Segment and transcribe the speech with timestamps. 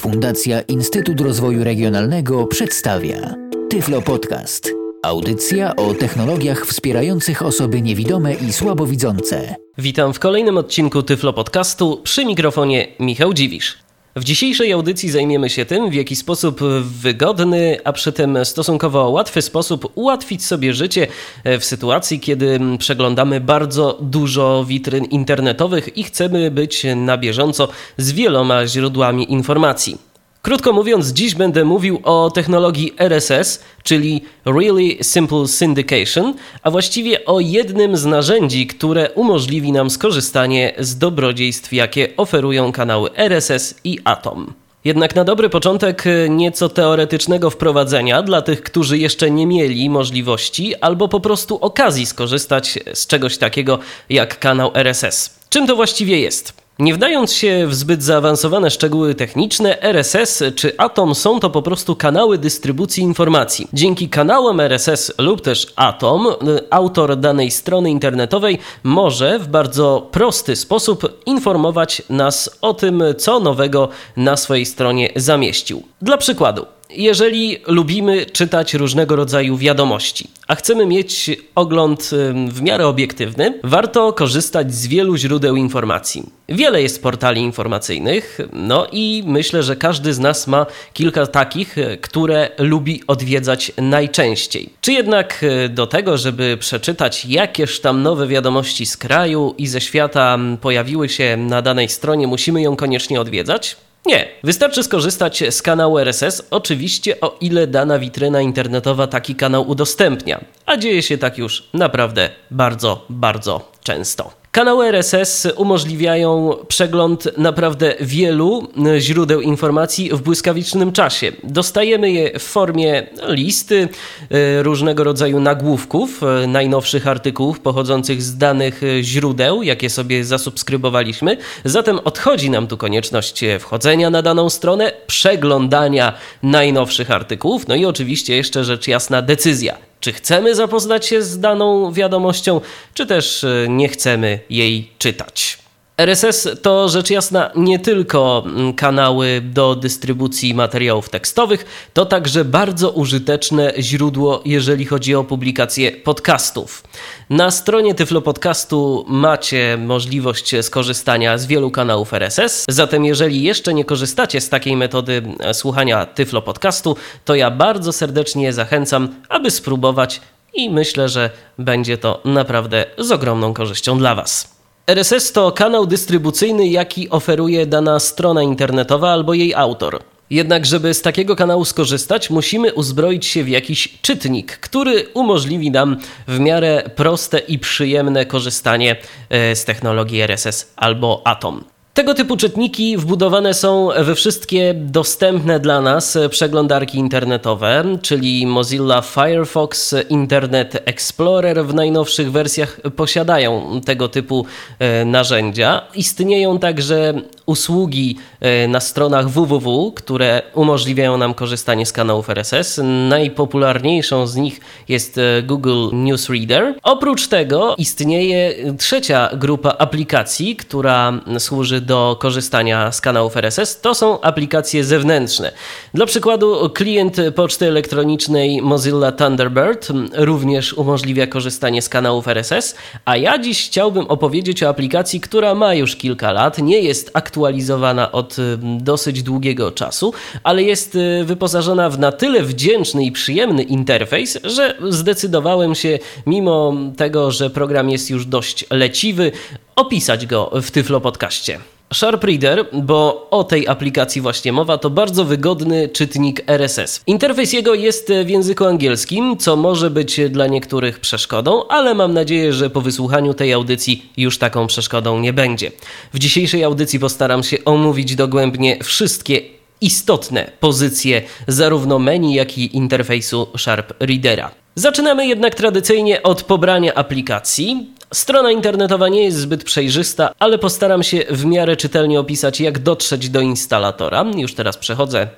[0.00, 3.34] Fundacja Instytut Rozwoju Regionalnego przedstawia
[3.70, 4.70] Tyflo Podcast.
[5.02, 9.54] Audycja o technologiach wspierających osoby niewidome i słabowidzące.
[9.78, 13.89] Witam w kolejnym odcinku Tyflo Podcastu przy mikrofonie Michał Dziwisz.
[14.16, 19.42] W dzisiejszej audycji zajmiemy się tym, w jaki sposób wygodny, a przy tym stosunkowo łatwy
[19.42, 21.06] sposób ułatwić sobie życie
[21.44, 28.66] w sytuacji, kiedy przeglądamy bardzo dużo witryn internetowych i chcemy być na bieżąco z wieloma
[28.66, 30.09] źródłami informacji.
[30.42, 37.40] Krótko mówiąc, dziś będę mówił o technologii RSS, czyli Really Simple Syndication, a właściwie o
[37.40, 44.52] jednym z narzędzi, które umożliwi nam skorzystanie z dobrodziejstw, jakie oferują kanały RSS i Atom.
[44.84, 51.08] Jednak na dobry początek nieco teoretycznego wprowadzenia dla tych, którzy jeszcze nie mieli możliwości albo
[51.08, 53.78] po prostu okazji skorzystać z czegoś takiego
[54.10, 55.40] jak kanał RSS.
[55.48, 56.52] Czym to właściwie jest?
[56.80, 61.96] Nie wdając się w zbyt zaawansowane szczegóły techniczne, RSS czy Atom są to po prostu
[61.96, 63.68] kanały dystrybucji informacji.
[63.72, 66.26] Dzięki kanałom RSS lub też Atom,
[66.70, 73.88] autor danej strony internetowej może w bardzo prosty sposób informować nas o tym, co nowego
[74.16, 75.82] na swojej stronie zamieścił.
[76.02, 82.10] Dla przykładu, jeżeli lubimy czytać różnego rodzaju wiadomości, a chcemy mieć ogląd
[82.48, 86.22] w miarę obiektywny, warto korzystać z wielu źródeł informacji.
[86.48, 92.50] Wiele jest portali informacyjnych, no i myślę, że każdy z nas ma kilka takich, które
[92.58, 94.68] lubi odwiedzać najczęściej.
[94.80, 99.80] Czy jednak e, do tego, żeby przeczytać jakież tam nowe wiadomości z kraju i ze
[99.80, 103.76] świata pojawiły się na danej stronie, musimy ją koniecznie odwiedzać?
[104.06, 110.44] Nie, wystarczy skorzystać z kanału RSS, oczywiście o ile dana witryna internetowa taki kanał udostępnia,
[110.66, 114.39] a dzieje się tak już naprawdę bardzo, bardzo często.
[114.52, 121.32] Kanały RSS umożliwiają przegląd naprawdę wielu źródeł informacji w błyskawicznym czasie.
[121.44, 123.88] Dostajemy je w formie listy,
[124.30, 131.36] e, różnego rodzaju nagłówków, e, najnowszych artykułów pochodzących z danych źródeł, jakie sobie zasubskrybowaliśmy.
[131.64, 138.36] Zatem odchodzi nam tu konieczność wchodzenia na daną stronę, przeglądania najnowszych artykułów, no i oczywiście
[138.36, 142.60] jeszcze rzecz jasna decyzja czy chcemy zapoznać się z daną wiadomością,
[142.94, 145.58] czy też e, nie chcemy jej czytać.
[146.00, 152.90] RSS to rzecz jasna nie tylko mm, kanały do dystrybucji materiałów tekstowych, to także bardzo
[152.90, 156.82] użyteczne źródło, jeżeli chodzi o publikację podcastów.
[157.30, 163.84] Na stronie Tyflo Podcastu macie możliwość skorzystania z wielu kanałów RSS, zatem jeżeli jeszcze nie
[163.84, 170.20] korzystacie z takiej metody e, słuchania Tyflo Podcastu, to ja bardzo serdecznie zachęcam, aby spróbować
[170.54, 174.59] i myślę, że będzie to naprawdę z ogromną korzyścią dla Was.
[174.94, 180.02] RSS to kanał dystrybucyjny, jaki oferuje dana strona internetowa albo jej autor.
[180.30, 185.96] Jednak, żeby z takiego kanału skorzystać, musimy uzbroić się w jakiś czytnik, który umożliwi nam
[186.28, 188.96] w miarę proste i przyjemne korzystanie
[189.28, 191.64] e, z technologii RSS albo Atom.
[191.94, 199.94] Tego typu czytniki wbudowane są we wszystkie dostępne dla nas przeglądarki internetowe, czyli Mozilla Firefox,
[200.08, 204.46] Internet Explorer w najnowszych wersjach posiadają tego typu
[204.78, 205.82] e, narzędzia.
[205.94, 207.14] Istnieją także
[207.46, 212.80] usługi e, na stronach www, które umożliwiają nam korzystanie z kanałów RSS.
[213.08, 216.74] Najpopularniejszą z nich jest e, Google Newsreader.
[216.82, 223.80] Oprócz tego istnieje trzecia grupa aplikacji, która służy do korzystania z kanałów RSS.
[223.80, 225.52] To są aplikacje zewnętrzne.
[225.94, 232.74] Dla przykładu klient poczty elektronicznej Mozilla Thunderbird również umożliwia korzystanie z kanałów RSS,
[233.04, 238.12] a ja dziś chciałbym opowiedzieć o aplikacji, która ma już kilka lat, nie jest aktualizowana
[238.12, 243.62] od y, dosyć długiego czasu, ale jest y, wyposażona w na tyle wdzięczny i przyjemny
[243.62, 249.32] interfejs, że zdecydowałem się, mimo tego, że program jest już dość leciwy,
[249.80, 251.60] opisać go w Tyflo Podcaście.
[251.94, 257.00] Sharp Reader, bo o tej aplikacji właśnie mowa, to bardzo wygodny czytnik RSS.
[257.06, 262.52] Interfejs jego jest w języku angielskim, co może być dla niektórych przeszkodą, ale mam nadzieję,
[262.52, 265.72] że po wysłuchaniu tej audycji już taką przeszkodą nie będzie.
[266.14, 269.40] W dzisiejszej audycji postaram się omówić dogłębnie wszystkie
[269.80, 274.50] istotne pozycje zarówno menu, jak i interfejsu Sharp Readera.
[274.74, 277.86] Zaczynamy jednak tradycyjnie od pobrania aplikacji.
[278.14, 283.28] Strona internetowa nie jest zbyt przejrzysta, ale postaram się w miarę czytelnie opisać, jak dotrzeć
[283.28, 284.24] do instalatora.
[284.36, 285.28] Już teraz przechodzę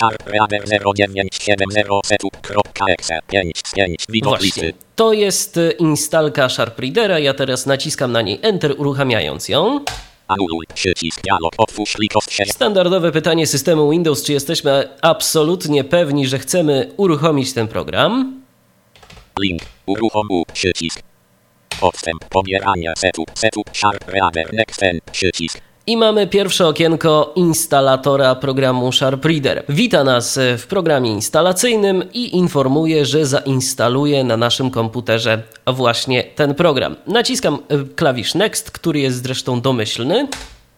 [1.56, 4.72] Sharp Reader 0970 setup.exe 5 z 5 widok Właśnie.
[4.96, 7.18] To jest y, instalka Sharp Readera.
[7.18, 9.80] Ja teraz naciskam na niej Enter, uruchamiając ją.
[10.28, 16.38] Anuluj przycisk dialog otwórz plikowsk 6 Standardowe pytanie systemu Windows, czy jesteśmy absolutnie pewni, że
[16.38, 18.42] chcemy uruchomić ten program?
[19.40, 21.02] link uruchom przycisk
[21.80, 24.80] podstęp pobierania setup setup Sharp Reader next
[25.12, 29.64] przycisk I mamy pierwsze okienko instalatora programu Sharp Reader.
[29.68, 36.54] Wita nas e, w programie instalacyjnym i informuje, że zainstaluje na naszym komputerze właśnie ten
[36.54, 36.96] program.
[37.06, 40.28] Naciskam e, klawisz Next, który jest zresztą domyślny.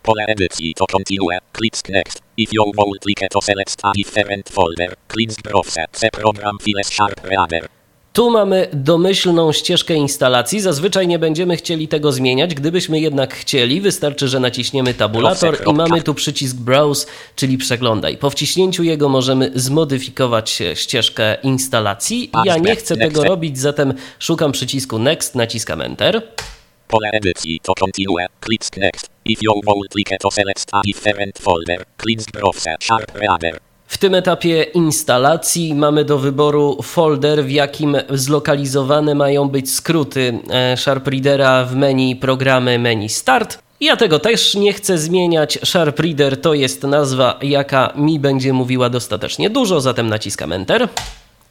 [0.02, 2.72] pole edycji to continue click next if you
[3.02, 7.77] click to select a different folder click browse C program files Sharp Reader
[8.18, 10.60] Tu mamy domyślną ścieżkę instalacji.
[10.60, 12.54] Zazwyczaj nie będziemy chcieli tego zmieniać.
[12.54, 17.06] Gdybyśmy jednak chcieli, wystarczy, że naciśniemy tabulator i mamy tu przycisk Browse,
[17.36, 18.16] czyli przeglądaj.
[18.16, 22.30] Po wciśnięciu jego możemy zmodyfikować e, ścieżkę instalacji.
[22.44, 26.22] Ja nie chcę tego robić, zatem szukam przycisku Next, naciskam Enter.
[26.88, 31.84] pole edycji to continue click next if you will click to select a different folder
[32.02, 39.14] click browse Sharp Reader W tym etapie instalacji mamy do wyboru folder, w jakim zlokalizowane
[39.14, 43.58] mają być skróty e, Sharp Readera w menu programy menu Start.
[43.80, 45.58] Ja tego też nie chcę zmieniać.
[45.64, 50.88] Sharp Reader to jest nazwa, jaka mi będzie mówiła dostatecznie dużo, zatem naciskam Enter.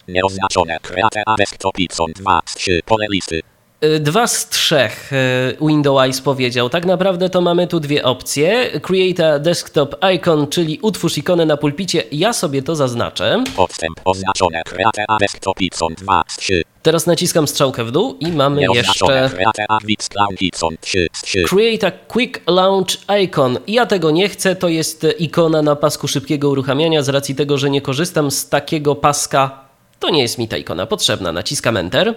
[0.08, 0.78] Nieoznaczone.
[0.82, 3.42] Create a desktop icon 2 z 3 pole listy.
[3.84, 6.70] Y, Dwa z trzech y, Windows powiedział.
[6.70, 8.80] Tak naprawdę to mamy tu dwie opcje.
[8.82, 12.04] Create a desktop icon, czyli utwórz ikonę na pulpicie.
[12.12, 13.44] Ja sobie to zaznaczę.
[13.56, 14.62] Podstęp oznaczone.
[14.66, 16.62] Create a desktop icon 2 z 3.
[16.82, 21.22] Teraz naciskam strzałkę w dół i mamy jeszcze Create a quick launch icon 3 z
[21.22, 21.44] 3.
[21.44, 23.58] Create a Quick Launch Icon.
[23.68, 27.04] Ja tego nie chcę, to jest ikona na pasku szybkiego uruchamiania.
[27.04, 29.66] Z racji tego, że nie korzystam z takiego paska,
[30.00, 31.32] to nie jest mi ta ikona potrzebna.
[31.32, 32.16] Naciskam Enter.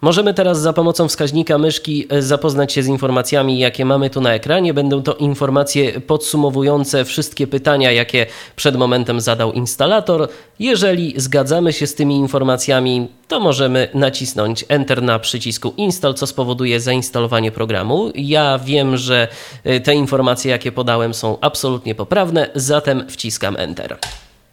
[0.00, 4.34] Możemy teraz za pomocą wskaźnika myszki e, zapoznać się z informacjami, jakie mamy tu na
[4.34, 4.74] ekranie.
[4.74, 10.28] Będą to informacje podsumowujące wszystkie pytania, jakie przed momentem zadał instalator.
[10.58, 16.80] Jeżeli zgadzamy się z tymi informacjami, to możemy nacisnąć Enter na przycisku Install, co spowoduje
[16.80, 18.12] zainstalowanie programu.
[18.14, 19.28] Ja wiem, że
[19.64, 23.98] e, te informacje, jakie podałem, są absolutnie poprawne, zatem wciskam Enter.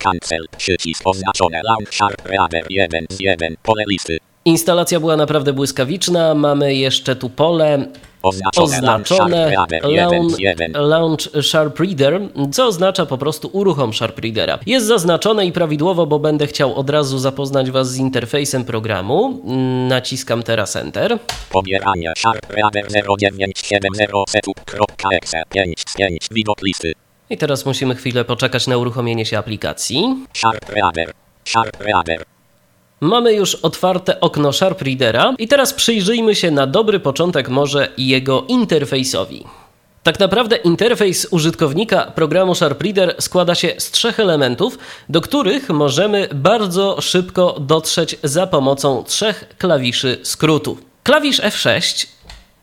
[0.06, 0.46] Cancel.
[0.58, 1.62] Przycisk oznaczone.
[1.64, 4.18] Launch Sharp Reader 1 z 1 pole listy.
[4.46, 6.36] Instalacja była naprawdę błyskawiczna.
[6.36, 7.86] Mamy jeszcze tu pole
[8.26, 8.82] Oznaczone.
[8.82, 10.72] Launch Sharp oznaczone Reader 1 z 1.
[10.72, 12.22] Launch Sharp Reader,
[12.52, 14.60] co oznacza po prostu uruchom Sharp Readera.
[14.66, 19.42] Jest zaznaczone i prawidłowo, bo będę chciał od razu zapoznać Was z interfejsem programu.
[19.46, 21.20] Mm, Naciskam teraz Enter.
[21.50, 22.88] Pobieranie Sharp Reader
[23.20, 26.94] 0970 setup.exe 5 z 5 widok listy.
[27.30, 30.26] I teraz musimy chwilę poczekać na uruchomienie się aplikacji.
[30.34, 31.14] Sharp Reader.
[31.46, 32.26] Sharp Reader.
[33.02, 38.46] Mamy już otwarte okno Sharp Readera i teraz przyjrzyjmy się na dobry początek może jego
[38.48, 39.46] interfejsowi.
[40.04, 44.78] Tak naprawdę interfejs użytkownika programu Sharp Reader składa się z trzech elementów,
[45.10, 50.78] do których możemy bardzo szybko dotrzeć za pomocą trzech klawiszy skrótu.
[51.04, 52.08] Klawisz F6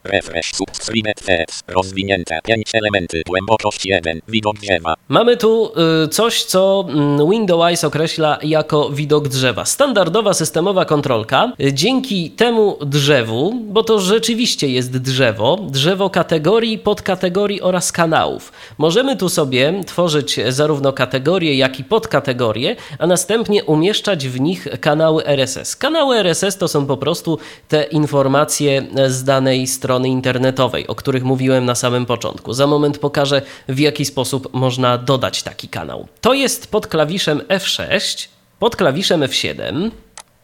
[0.05, 1.63] Refresh subscribed feeds.
[1.69, 3.23] Rozwinięte 5 elementy.
[3.27, 4.21] Głębokość 1.
[4.29, 4.95] Widok drzewa.
[5.09, 5.73] Mamy tu
[6.05, 9.65] y, coś, co mm, Windows określa jako widok drzewa.
[9.65, 11.53] Standardowa systemowa kontrolka.
[11.61, 18.53] Y, Dzięki temu drzewu, bo to rzeczywiście jest drzewo, drzewo kategorii, podkategorii oraz kanałów.
[18.79, 25.27] Możemy tu sobie tworzyć zarówno kategorie, jak i podkategorie, a następnie umieszczać w nich kanały
[25.27, 25.77] RSS.
[25.77, 31.65] Kanały RSS to są po prostu te informacje z danej strony internetowej, o których mówiłem
[31.65, 32.53] na samym początku.
[32.53, 36.09] Za moment pokażę, w jaki sposób można dodać taki kanał.
[36.21, 39.91] To jest pod klawiszem F6, pod klawiszem F7.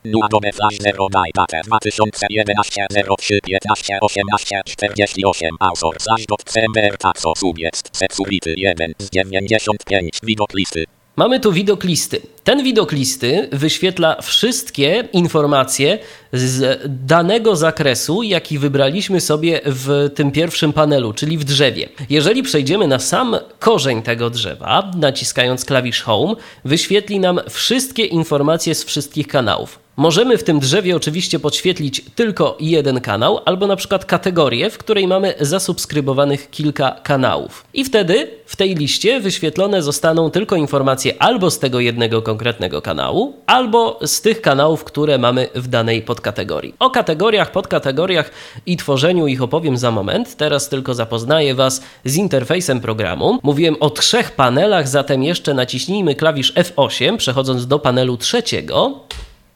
[0.04, 2.86] Nu Adobe Flash 0 Data 2011
[3.18, 10.54] 03 15 18 48 Author slash dot CMR taxo subject Security 1 z 95 Widok
[10.54, 10.84] listy
[11.18, 12.20] Mamy tu widok listy.
[12.44, 15.98] Ten widok listy wyświetla wszystkie informacje
[16.32, 21.88] z danego zakresu, jaki wybraliśmy sobie w tym pierwszym panelu, czyli w drzewie.
[22.10, 26.34] Jeżeli przejdziemy na sam korzeń tego drzewa, naciskając klawisz Home,
[26.64, 29.87] wyświetli nam wszystkie informacje z wszystkich kanałów.
[29.98, 35.06] Możemy w tym drzewie oczywiście podświetlić tylko jeden kanał, albo na przykład kategorię, w której
[35.06, 37.64] mamy zasubskrybowanych kilka kanałów.
[37.74, 43.36] I wtedy w tej liście wyświetlone zostaną tylko informacje albo z tego jednego konkretnego kanału,
[43.46, 46.74] albo z tych kanałów, które mamy w danej podkategorii.
[46.78, 48.30] O kategoriach, podkategoriach
[48.66, 50.36] i tworzeniu ich opowiem za moment.
[50.36, 53.38] Teraz tylko zapoznaję Was z interfejsem programu.
[53.42, 59.00] Mówiłem o trzech panelach, zatem jeszcze naciśnijmy klawisz F8, przechodząc do panelu trzeciego.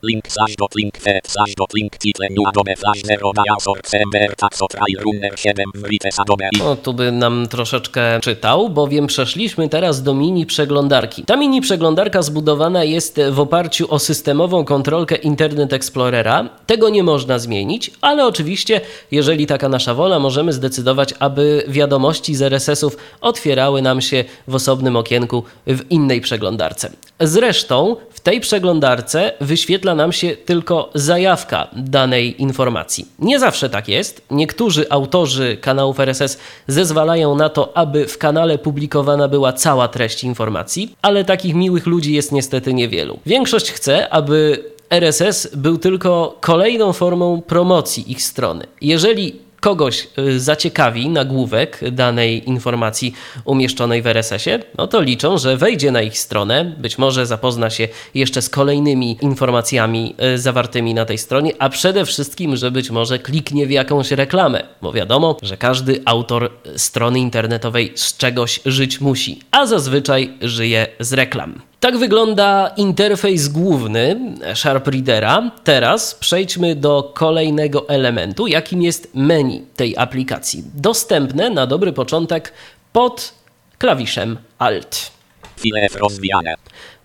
[0.05, 4.37] Link slash dot link fed slash dot link title nu Adobe Flash 0 Author CMR
[4.37, 9.69] taxo trial runner 7 Writes Adobe i O, tu by nam troszeczkę czytał, bowiem przeszliśmy
[9.69, 11.25] teraz do mini przeglądarki.
[11.25, 16.49] Ta mini przeglądarka zbudowana jest w oparciu o systemową kontrolkę Internet Explorera.
[16.67, 18.81] Tego nie można zmienić, ale oczywiście,
[19.11, 24.97] jeżeli taka nasza wola, możemy zdecydować, aby wiadomości z RSS-ów otwierały nam się w osobnym
[24.97, 26.91] okienku w innej przeglądarce.
[27.21, 33.07] Zresztą w tej przeglądarce wyświetla nam się tylko zajawka danej informacji.
[33.19, 34.23] Nie zawsze tak jest.
[34.31, 40.97] Niektórzy autorzy kanałów RSS zezwalają na to, aby w kanale publikowana była cała treść informacji,
[41.03, 43.19] ale takich miłych ludzi jest niestety niewielu.
[43.27, 48.67] Większość chce, aby RSS był tylko kolejną formą promocji ich strony.
[48.81, 53.15] Jeżeli kogoś y, zaciekawi nagłówek danej informacji
[53.45, 57.89] umieszczonej w RSS-ie, no to liczą, że wejdzie na ich stronę, być może zapozna się
[58.15, 63.19] jeszcze z kolejnymi informacjami y, zawartymi na tej stronie, a przede wszystkim, że być może
[63.19, 69.41] kliknie w jakąś reklamę, bo wiadomo, że każdy autor strony internetowej z czegoś żyć musi,
[69.51, 71.72] a zazwyczaj żyje z reklam.
[71.83, 75.51] Tak wygląda interfejs główny Sharp Readera.
[75.65, 80.65] Teraz przejdźmy do kolejnego elementu, jakim jest menu tej aplikacji.
[80.75, 82.53] Dostępne na dobry początek
[82.93, 83.35] pod
[83.79, 85.11] klawiszem Alt.
[85.57, 86.55] file rozwijane.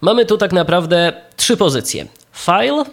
[0.02, 2.84] Mamy tu tak naprawdę trzy pozycje: File,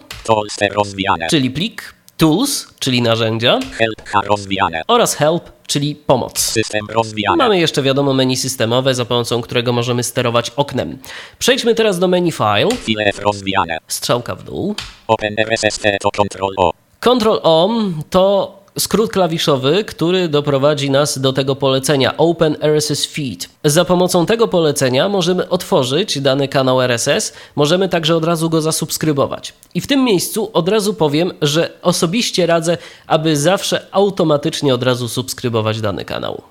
[1.29, 4.81] czyli plik, Tools, czyli narzędzia, Help rozwijane.
[4.87, 6.39] oraz Help, czyli pomoc.
[6.39, 7.37] System rozwijane.
[7.37, 10.97] Mamy jeszcze wiadomo menu systemowe, za pomocą którego możemy sterować oknem.
[11.39, 13.77] Przejdźmy teraz do menu File, File rozwijane.
[13.87, 14.75] strzałka w dół.
[15.07, 16.71] Open RSS to Ctrl O.
[16.99, 17.69] Ctrl O
[18.09, 23.49] to skrót klawiszowy, który doprowadzi nas do tego polecenia Open RSS Feed.
[23.63, 29.53] Za pomocą tego polecenia możemy otworzyć dany kanał RSS, możemy także od razu go zasubskrybować.
[29.73, 32.77] I w tym miejscu od razu powiem, że osobiście radzę,
[33.07, 36.41] aby zawsze automatycznie od razu subskrybować dany kanał.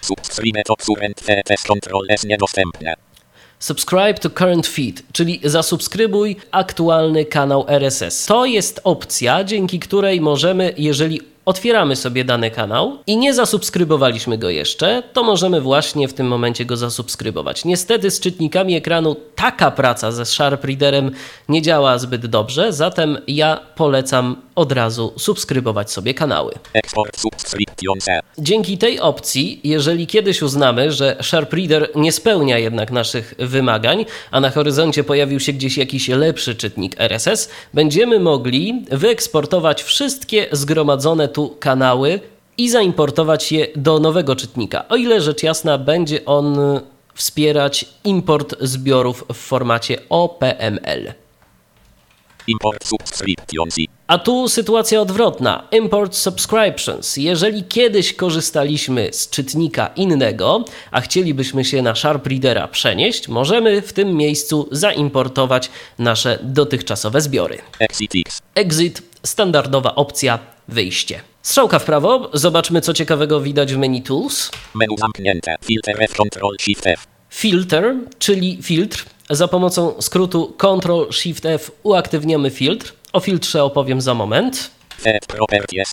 [0.00, 1.50] Subscribe to current feed
[2.08, 2.94] S niedostępne.
[3.58, 8.26] Subscribe to current feed, czyli zasubskrybuj aktualny kanał RSS.
[8.26, 14.50] To jest opcja, dzięki której możemy, jeżeli otwieramy sobie dany kanał i nie zasubskrybowaliśmy go
[14.50, 17.64] jeszcze, to możemy właśnie w tym momencie go zasubskrybować.
[17.64, 21.10] Niestety z czytnikami ekranu taka praca ze Sharp Readerem
[21.48, 26.54] nie działa zbyt dobrze, zatem ja polecam od razu subskrybować sobie kanały.
[28.38, 34.40] Dzięki tej opcji, jeżeli kiedyś uznamy, że Sharp Reader nie spełnia jednak naszych wymagań, a
[34.40, 41.56] na horyzoncie pojawił się gdzieś jakiś lepszy czytnik RSS, będziemy mogli wyeksportować wszystkie zgromadzone tu
[41.60, 42.20] kanały
[42.58, 44.88] i zaimportować je do nowego czytnika.
[44.88, 46.58] O ile rzecz jasna będzie on
[47.14, 51.14] wspierać import zbiorów w formacie OPML.
[52.46, 53.76] Import subscriptions.
[54.06, 55.68] A tu sytuacja odwrotna.
[55.72, 57.16] Import subscriptions.
[57.16, 63.92] Jeżeli kiedyś korzystaliśmy z czytnika innego, a chcielibyśmy się na Sharp Readera przenieść, możemy w
[63.92, 67.58] tym miejscu zaimportować nasze dotychczasowe zbiory.
[67.78, 68.12] Exit.
[68.54, 71.20] Exit, standardowa opcja, wyjście.
[71.42, 74.50] Strzałka w prawo, zobaczmy co ciekawego widać w menu Tools.
[74.74, 75.56] Menu zamknięte.
[75.64, 77.06] Filter F, Ctrl Shift F.
[77.30, 79.04] Filter, czyli filtr.
[79.30, 82.92] Za pomocą skrótu Ctrl Shift F uaktywniamy filtr.
[83.12, 84.70] O filtrze opowiem za moment.
[85.00, 85.92] Feed Properties.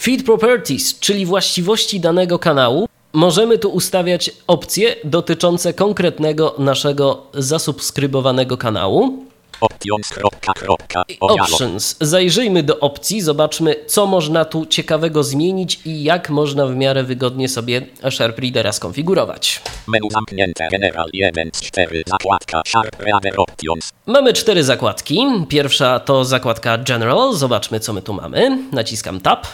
[0.00, 2.88] Feed Properties, czyli właściwości danego kanału.
[3.12, 9.24] Możemy tu ustawiać opcje dotyczące konkretnego naszego zasubskrybowanego kanału.
[9.60, 10.08] Options.
[10.08, 11.02] Kropka, kropka.
[11.20, 11.96] Options.
[12.00, 17.48] Zajrzyjmy do opcji, zobaczmy, co można tu ciekawego zmienić i jak można w miarę wygodnie
[17.48, 19.62] sobie Sharp Readera skonfigurować.
[19.86, 20.68] Menu zamknięte.
[20.70, 22.02] General 1 z 4.
[22.06, 23.92] Zakładka Sharp Reader Options.
[24.06, 25.18] Mamy cztery zakładki.
[25.48, 27.32] Pierwsza to zakładka General.
[27.34, 28.58] Zobaczmy, co my tu mamy.
[28.72, 29.46] Naciskam Tab.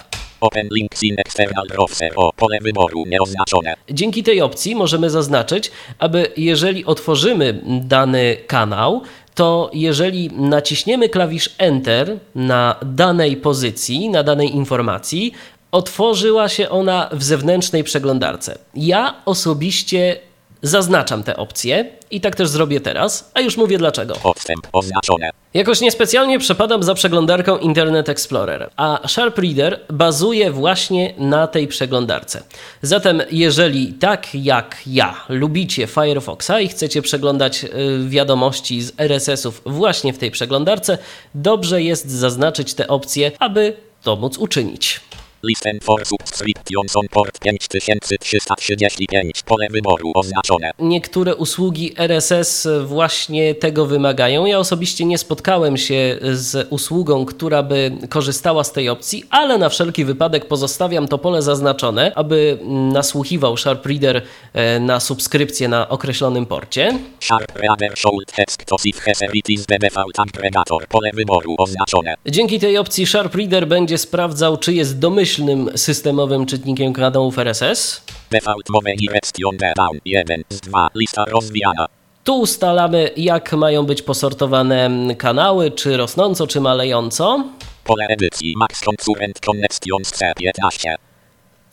[0.44, 2.12] Open links in external browser.
[2.16, 3.74] O pole wyboru nieoznaczone.
[3.90, 9.02] Dzięki tej opcji możemy zaznaczyć, aby jeżeli otworzymy dany kanał,
[9.34, 15.32] to jeżeli naciśniemy klawisz Enter na danej pozycji, na danej informacji,
[15.72, 18.58] otworzyła się ona w zewnętrznej przeglądarce.
[18.74, 20.16] Ja osobiście
[20.64, 24.14] zaznaczam te opcje i tak też zrobię teraz, a już mówię dlaczego.
[24.14, 25.30] Podstęp oznaczone.
[25.54, 32.42] Jakoś niespecjalnie przepadam za przeglądarką Internet Explorer, a Sharp Reader bazuje właśnie na tej przeglądarce.
[32.82, 37.68] Zatem, jeżeli tak jak ja lubicie Firefoxa i chcecie przeglądać y,
[38.08, 40.98] wiadomości z RSS-ów właśnie w tej przeglądarce,
[41.34, 45.00] dobrze jest zaznaczyć te opcje, aby to móc uczynić.
[45.44, 49.42] Listen for subscriptions on port 5335.
[49.42, 50.70] Pole wyboru oznaczone.
[50.78, 54.46] Niektóre usługi RSS właśnie tego wymagają.
[54.46, 59.68] Ja osobiście nie spotkałem się z usługą, która by korzystała z tej opcji, ale na
[59.68, 62.58] wszelki wypadek pozostawiam to pole zaznaczone, aby
[62.92, 64.22] nasłuchiwał Sharp Reader
[64.52, 66.98] e, na subskrypcję na określonym porcie.
[67.20, 70.86] Sharp Reader Should Text to If Heseritis the Default Aggregator.
[70.88, 72.14] Pole wyboru oznaczone.
[72.26, 74.98] Dzięki tej opcji Sharp Reader będzie sprawdzał, czy jest
[75.38, 78.04] domyślnym systemowym czytnikiem kanałów RSS.
[78.30, 80.88] Default Move Direction Down 1 z 2.
[80.94, 81.86] Lista rozwijana.
[82.24, 87.44] Tu ustalamy, jak mają być posortowane kanały, czy rosnąco, czy malejąco.
[87.84, 90.94] Pole edycji Max Concurrent Connections C15.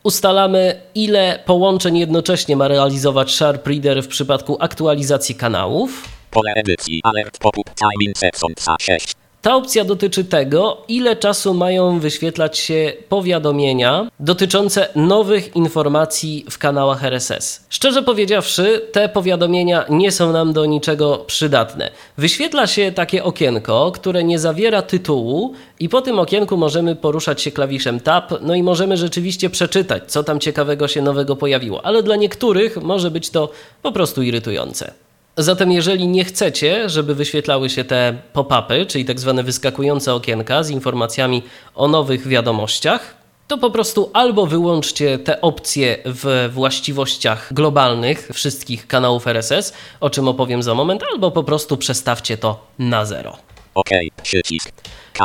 [0.03, 6.09] Ustalamy, ile połączeń jednocześnie ma realizować Sharp Reader w przypadku aktualizacji kanałów.
[6.31, 9.20] Pole edycji Alert Pop-up Timing Sections A6.
[9.41, 17.03] Ta opcja dotyczy tego, ile czasu mają wyświetlać się powiadomienia dotyczące nowych informacji w kanałach
[17.03, 17.65] RSS.
[17.69, 21.91] Szczerze powiedziawszy, te powiadomienia nie są nam do niczego przydatne.
[22.17, 27.51] Wyświetla się takie okienko, które nie zawiera tytułu, i po tym okienku możemy poruszać się
[27.51, 32.15] klawiszem Tab, no i możemy rzeczywiście przeczytać, co tam ciekawego się nowego pojawiło, ale dla
[32.15, 33.49] niektórych może być to
[33.81, 34.93] po prostu irytujące.
[35.37, 40.69] Zatem jeżeli nie chcecie, żeby wyświetlały się te pop-upy, czyli tak zwane wyskakujące okienka z
[40.69, 41.43] informacjami
[41.75, 43.15] o nowych wiadomościach,
[43.47, 50.27] to po prostu albo wyłączcie te opcje w właściwościach globalnych wszystkich kanałów RSS, o czym
[50.27, 53.37] opowiem za moment, albo po prostu przestawcie to na zero.
[53.73, 53.89] OK.
[54.23, 54.71] Przycisk.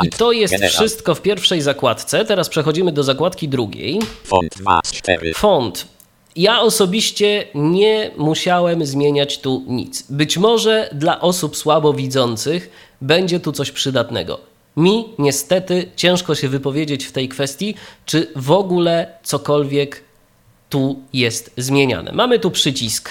[0.03, 0.71] I to jest General.
[0.71, 2.25] wszystko w pierwszej zakładce.
[2.25, 3.99] Teraz przechodzimy do zakładki drugiej.
[4.23, 5.33] Font 2 z 4.
[5.33, 5.96] Font.
[6.37, 10.03] Ja osobiście nie musiałem zmieniać tu nic.
[10.09, 12.69] Być może dla osób słabowidzących
[13.01, 14.39] będzie tu coś przydatnego.
[14.77, 20.03] Mi niestety ciężko się wypowiedzieć w tej kwestii, czy w ogóle cokolwiek
[20.69, 22.11] tu jest zmieniane.
[22.11, 23.09] Mamy tu przycisk.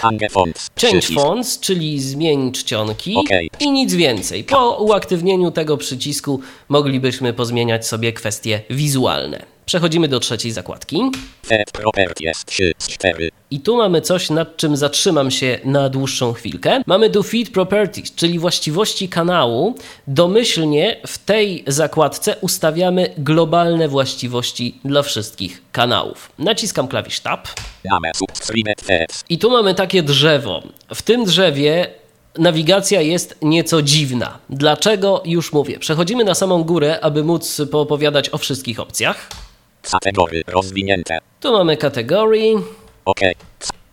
[0.81, 1.15] Change.
[1.15, 3.51] Fonts, czyli zmień czcionki Okej.
[3.61, 4.45] i nic więcej.
[4.45, 9.56] Po uaktywnieniu tego przycisku moglibyśmy pozmieniać sobie kwestie wizualne.
[9.71, 11.01] Przechodzimy do trzeciej zakładki.
[11.47, 13.31] Feed Properties 3 z 4.
[13.51, 16.83] I tu mamy coś, nad czym zatrzymam się na dłuższą chwilkę.
[16.87, 19.75] Mamy tu Feed Properties, czyli właściwości kanału.
[20.07, 26.33] Domyślnie w tej zakładce ustawiamy globalne właściwości dla wszystkich kanałów.
[26.39, 27.49] Naciskam klawisz Tab.
[29.29, 30.63] I tu mamy takie drzewo.
[30.95, 31.91] W tym drzewie
[32.39, 34.39] nawigacja jest nieco dziwna.
[34.51, 35.23] Dlaczego?
[35.25, 35.79] Już mówię.
[35.79, 39.29] Przechodzimy na samą górę, aby móc poopowiadać o wszystkich opcjach.
[39.91, 41.19] Kategorie rozwinięte.
[41.41, 42.57] Tu mamy kategorii
[43.05, 43.21] OK.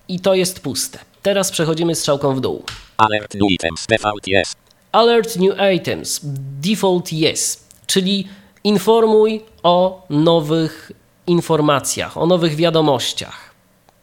[0.08, 1.00] i to jest puste.
[1.22, 2.64] Teraz przechodzimy strzałką w dół.
[2.98, 4.56] Alert New Items Default Yes.
[4.92, 6.20] Alert New Items,
[6.62, 8.28] Default Yes, czyli
[8.64, 10.92] informuj o nowych
[11.28, 13.54] informacjach, o nowych wiadomościach.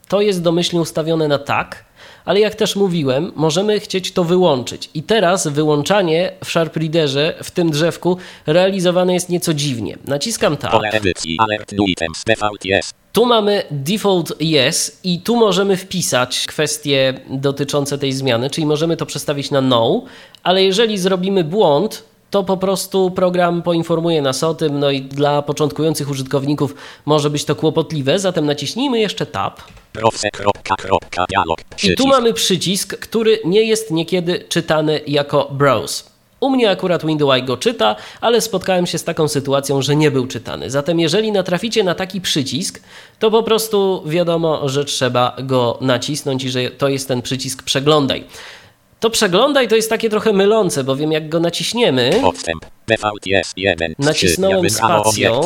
[0.08, 1.84] To jest domyślnie ustawione na tak,
[2.24, 4.90] ale jak też mówiłem, możemy chcieć to wyłączyć.
[4.94, 9.98] I teraz wyłączanie w Sharp Readerze w tym drzewku realizowane jest nieco dziwnie.
[10.04, 10.72] Naciskam tab.
[13.12, 19.06] Tu mamy default yes i tu możemy wpisać kwestie dotyczące tej zmiany, czyli możemy to
[19.06, 20.04] przestawić na no,
[20.42, 25.42] ale jeżeli zrobimy błąd, to po prostu program poinformuje nas o tym, no i dla
[25.42, 26.74] początkujących użytkowników
[27.06, 29.60] może być to kłopotliwe, zatem naciśnijmy jeszcze Tab.
[31.82, 36.10] I tu mamy przycisk, który nie jest niekiedy czytany jako Browse.
[36.40, 40.26] U mnie akurat Windows go czyta, ale spotkałem się z taką sytuacją, że nie był
[40.26, 40.70] czytany.
[40.70, 42.80] Zatem jeżeli natraficie na taki przycisk,
[43.18, 48.24] to po prostu wiadomo, że trzeba go nacisnąć i że to jest ten przycisk przeglądaj.
[49.00, 52.66] To przeglądaj to jest takie trochę mylące, bowiem jak go naciśniemy, Odstęp.
[53.56, 53.94] 1.
[53.98, 55.40] nacisnąłem spacją,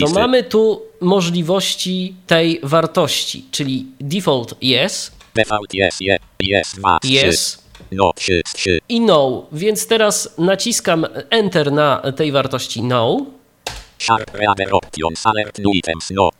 [0.00, 6.18] to mamy tu możliwości tej wartości, czyli default yes, Default jest 1.
[6.40, 6.98] Jest 2.
[7.04, 7.62] yes,
[7.92, 8.42] No 3.
[8.54, 8.80] 3.
[8.88, 13.26] i no, więc teraz naciskam Enter na tej wartości no,
[13.98, 15.26] Sharp Reader Options.
[15.26, 16.10] Alert Items.
[16.10, 16.30] No.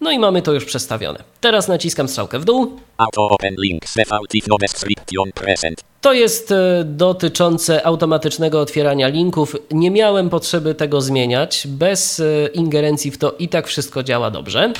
[0.00, 1.24] No i mamy to już przestawione.
[1.40, 2.76] Teraz naciskam strzałkę w dół.
[2.98, 3.06] No.
[6.00, 9.56] To jest e, dotyczące automatycznego otwierania linków.
[9.70, 11.66] Nie miałem potrzeby tego zmieniać.
[11.66, 14.72] Bez e, ingerencji w to i tak wszystko działa dobrze.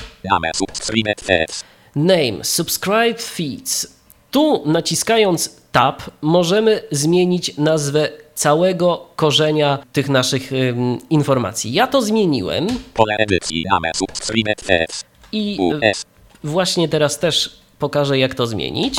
[1.96, 3.86] Name subscribe feeds.
[4.30, 11.72] Tu naciskając tab możemy zmienić nazwę całego korzenia tych naszych ym, informacji.
[11.72, 13.64] Ja to zmieniłem Pole edycji.
[13.70, 15.04] Name Subscribed Feeds.
[15.32, 16.06] I US.
[16.44, 18.98] właśnie teraz też pokażę jak to zmienić.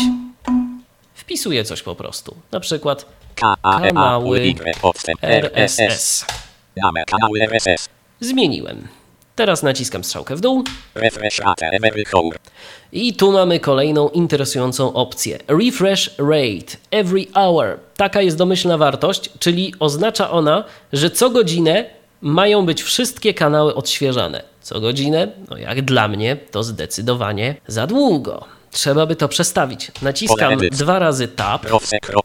[1.14, 2.36] Wpisuję coś po prostu.
[2.52, 3.06] Na przykład
[3.42, 4.54] E Kanały
[5.22, 6.26] RSS.
[6.76, 7.90] RSS.
[8.20, 8.88] Zmieniłem.
[9.36, 10.64] Teraz naciskam strzałkę w dół.
[12.92, 15.40] I tu mamy kolejną interesującą opcję.
[15.48, 17.80] Refresh rate every hour.
[17.98, 20.64] Taka jest domyślna wartość, czyli oznacza ona,
[20.94, 21.86] że co godzinę
[22.22, 24.44] mają być wszystkie kanały odświeżane.
[24.70, 28.46] Co godzinę, no jak dla mnie, to zdecydowanie za długo.
[28.72, 29.92] Trzeba by to przestawić.
[30.02, 31.66] Naciskam dwa razy tab.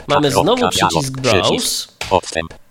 [0.08, 1.88] Mamy znowu przycisk Browse.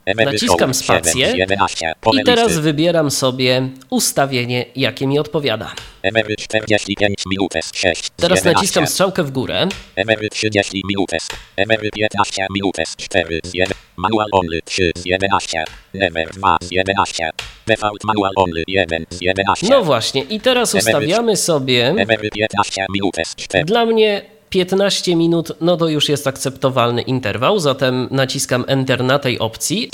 [0.06, 1.26] Naciskam spację.
[1.26, 1.94] 7, 11.
[2.02, 5.72] Pole I teraz wybieram sobie ustawienie, jakie mi odpowiada.
[6.02, 8.10] Emery 45 minutes 6.
[8.16, 8.54] Teraz 11.
[8.54, 9.68] naciskam strzałkę w górę.
[9.96, 11.28] Emery 30 minutes.
[11.56, 13.78] Emery 15 minutes 4 z 1.
[13.98, 15.64] Manual only 3 z 11.
[15.94, 17.30] Emery 2 z 11.
[17.68, 19.68] Default manual only 1 z 11.
[19.70, 21.88] No właśnie, i teraz ustawiamy sobie.
[21.88, 23.66] Emery 15 minutes 4.
[23.66, 24.22] Dla mnie
[24.54, 29.90] 15 minut, no to już jest akceptowalny interwał, zatem naciskam Enter na tej opcji.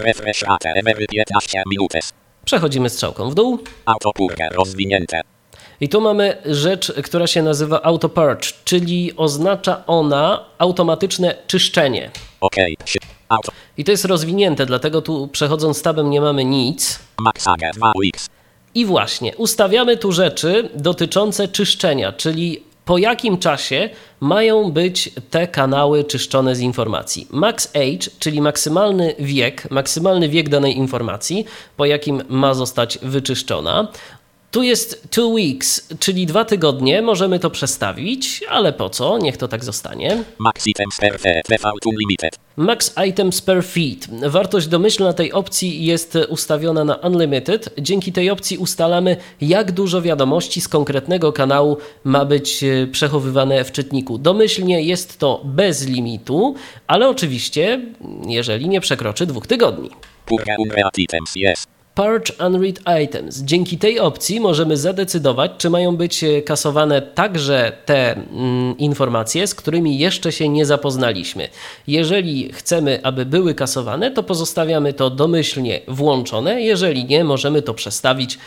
[0.00, 2.12] Refresh rate Emery 15 minutes.
[2.44, 3.58] Przechodzimy strzałką w dół.
[3.84, 5.20] Autopurga rozwinięte.
[5.80, 12.10] I tu mamy rzecz, która się nazywa Auto Purge, czyli oznacza ona automatyczne czyszczenie.
[12.40, 12.56] OK.
[12.84, 13.52] Szy- Auto.
[13.78, 16.98] I to jest rozwinięte, dlatego tu przechodząc tabem nie mamy nic.
[17.20, 18.28] Maxaga 2X.
[18.74, 26.04] I właśnie, ustawiamy tu rzeczy dotyczące czyszczenia, czyli po jakim czasie mają być te kanały
[26.04, 27.26] czyszczone z informacji.
[27.30, 31.44] Max age, czyli maksymalny wiek, maksymalny wiek danej informacji,
[31.76, 33.88] po jakim ma zostać wyczyszczona.
[34.50, 39.18] Tu jest two weeks, czyli dwa tygodnie, możemy to przestawić, ale po co?
[39.18, 40.24] Niech to tak zostanie.
[40.38, 41.48] Max items per feed.
[41.48, 42.38] Default unlimited.
[42.56, 44.30] Max items per feed.
[44.30, 47.74] Wartość domyślna tej opcji jest ustawiona na unlimited.
[47.78, 53.72] Dzięki tej opcji ustalamy, jak dużo wiadomości z konkretnego kanału ma być e, przechowywane w
[53.72, 54.18] czytniku.
[54.18, 56.54] Domyślnie jest to bez limitu,
[56.86, 57.80] ale oczywiście,
[58.26, 59.90] jeżeli nie przekroczy dwóch tygodni.
[60.58, 61.36] Unread items.
[61.36, 61.79] Yes.
[61.94, 63.42] Purge Unread Items.
[63.42, 69.54] Dzięki tej opcji możemy zadecydować, czy mają być e, kasowane także te mm, informacje, z
[69.54, 71.48] którymi jeszcze się nie zapoznaliśmy.
[71.86, 76.62] Jeżeli chcemy, aby były kasowane, to pozostawiamy to domyślnie włączone.
[76.62, 78.38] Jeżeli nie, możemy to przestawić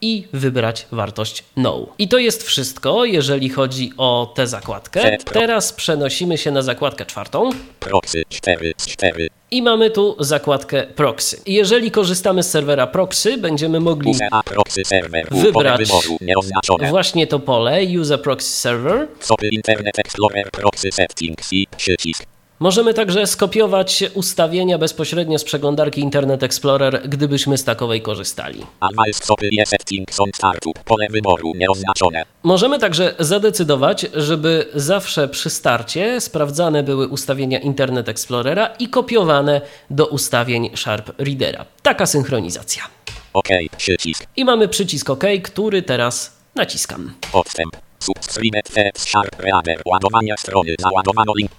[0.00, 1.86] i wybrać wartość No.
[1.98, 5.16] I to jest wszystko, jeżeli chodzi o tę zakładkę.
[5.18, 7.50] Teraz przenosimy się na zakładkę czwartą.
[7.80, 9.28] Proxy 4 z 4.
[9.50, 11.40] I mamy tu zakładkę proxy.
[11.46, 14.12] Jeżeli korzystamy z serwera proxy, będziemy mogli
[15.30, 15.80] Wybrać
[16.90, 19.08] właśnie to pole Use a Proxy Server.
[19.52, 22.39] Internet Explorer proxy settings i przycisk.
[22.62, 28.66] Możemy także skopiować ustawienia bezpośrednio z przeglądarki Internet Explorer, gdybyśmy z takowej korzystali.
[32.42, 40.06] Możemy także zadecydować, żeby zawsze przy starcie sprawdzane były ustawienia Internet Explorera i kopiowane do
[40.06, 41.66] ustawień Sharp Readera.
[41.82, 42.82] Taka synchronizacja.
[43.32, 43.48] OK.
[43.76, 44.26] Przycisk.
[44.36, 47.12] I mamy przycisk OK, który teraz naciskam.
[47.32, 47.76] Odstęp.
[47.98, 49.82] Subscribed feeds Sharp Reader.
[49.86, 50.74] Ładowanie strony.
[50.78, 51.50] Załadowano link.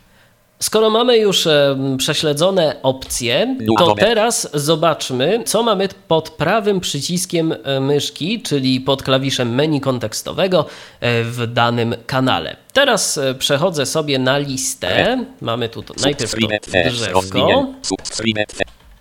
[0.61, 7.79] Skoro mamy już em, prześledzone opcje, to teraz zobaczmy, co mamy pod prawym przyciskiem e,
[7.79, 10.65] myszki, czyli pod klawiszem menu kontekstowego
[10.99, 12.55] e, w danym kanale.
[12.73, 15.25] Teraz e, przechodzę sobie na listę.
[15.41, 17.67] Mamy tu to, najpierw to drzewko.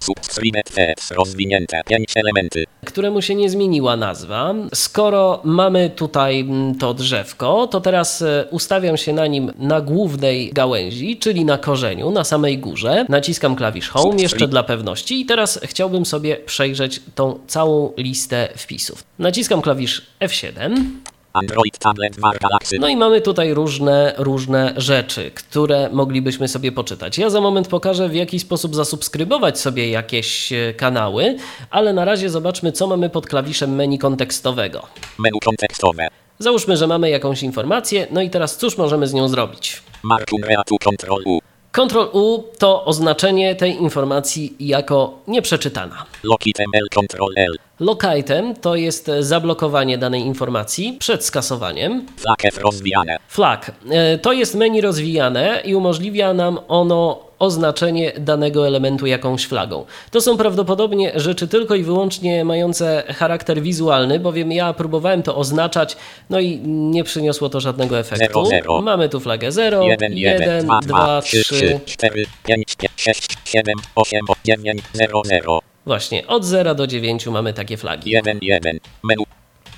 [0.04, 0.40] Feeds.
[0.74, 2.64] Text rozwinięte 5 elementy.
[2.86, 4.54] któremu się nie zmieniła nazwa.
[4.74, 10.50] Skoro mamy tutaj mm, to drzewko, to teraz e, ustawiam się na nim na głównej
[10.52, 13.06] gałęzi, czyli na korzeniu, na samej górze.
[13.08, 19.04] Naciskam klawisz Home jeszcze dla pewności i teraz chciałbym sobie przejrzeć tą całą listę wpisów.
[19.18, 20.84] Naciskam klawisz F7.
[21.32, 22.78] Android tablet War Galaxy.
[22.78, 27.18] No i mamy tutaj różne, różne rzeczy, które moglibyśmy sobie poczytać.
[27.18, 31.36] Ja za moment pokażę, w jaki sposób zasubskrybować sobie jakieś e, kanały,
[31.70, 34.86] ale na razie zobaczmy, co mamy pod klawiszem menu kontekstowego.
[35.18, 36.08] Menu kontekstowe.
[36.38, 39.82] Załóżmy, że mamy jakąś informację, no i teraz cóż możemy z nią zrobić?
[40.02, 41.49] Markum Reatu Control U.
[41.72, 46.06] Ctrl U to oznaczenie tej informacji jako nieprzeczytana.
[46.22, 47.58] Lock item L Control L.
[47.80, 52.06] Lock item to jest zablokowanie danej informacji przed skasowaniem.
[52.16, 53.16] Flag F rozwijane.
[53.28, 59.84] Flag e, to jest menu rozwijane i umożliwia nam ono oznaczenie danego elementu jakąś flagą.
[60.10, 65.96] To są prawdopodobnie rzeczy tylko i wyłącznie mające charakter wizualny, bowiem ja próbowałem to oznaczać,
[66.30, 68.26] no i nie przyniosło to żadnego efektu.
[68.26, 68.82] Zero, zero.
[68.82, 71.54] Mamy tu flagę 0, 1, 1, 1, 2, 2, 2, 3, 3.
[71.54, 75.60] 3, 4, 5, 5, 6, 7, 8, 9, 0, 0.
[75.86, 78.10] Właśnie, od 0 do 9 mamy takie flagi.
[78.10, 78.78] 1, 1.
[79.04, 79.24] Menu.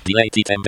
[0.05, 0.61] Delete item.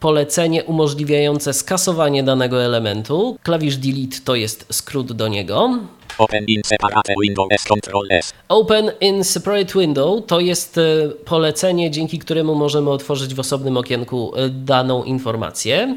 [0.00, 3.38] Polecenie umożliwiające skasowanie danego elementu.
[3.42, 5.78] Klawisz delete to jest skrót do niego.
[6.18, 7.64] Open in separate window S
[8.10, 8.32] S.
[8.48, 14.32] Open in separate window to jest e, polecenie, dzięki któremu możemy otworzyć w osobnym okienku
[14.36, 15.96] e, daną informację.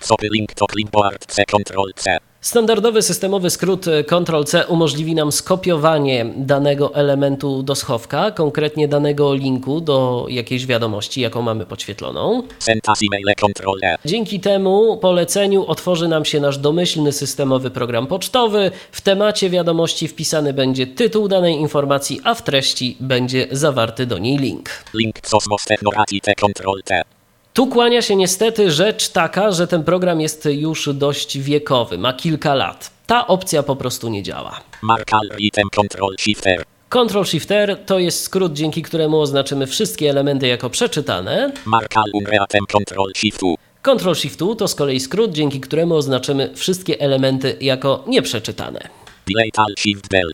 [0.00, 2.18] Copy link to clipboard C Control C.
[2.40, 9.80] Standardowy systemowy skrót e, Ctrl-C umożliwi nam skopiowanie danego elementu do schowka, konkretnie danego linku
[9.80, 12.42] do jakiejś wiadomości, jaką mamy podświetloną.
[14.04, 18.70] Dzięki temu poleceniu otworzy nam się nasz domyślny systemowy program pocztowy.
[18.92, 24.38] W temacie wiadomości wpisany będzie tytuł danej informacji, a w treści będzie zawarty do niej
[24.38, 24.70] link.
[24.94, 27.17] Link Cosmos Technorati T Control T.
[27.58, 32.54] Tu kłania się niestety rzecz taka, że ten program jest już dość wiekowy, ma kilka
[32.54, 32.90] lat.
[33.06, 34.60] Ta opcja po prostu nie działa.
[34.82, 36.64] Markal item Control Shifter.
[36.88, 41.52] Ctrl Shifter to jest skrót, dzięki któremu oznaczymy wszystkie elementy jako przeczytane.
[41.64, 43.54] Markal unreatem Control Shift U.
[43.82, 48.88] Ctrl Shift U to z kolei skrót, dzięki któremu oznaczymy wszystkie elementy jako nieprzeczytane.
[49.26, 50.30] Delete Alt Shift Bell.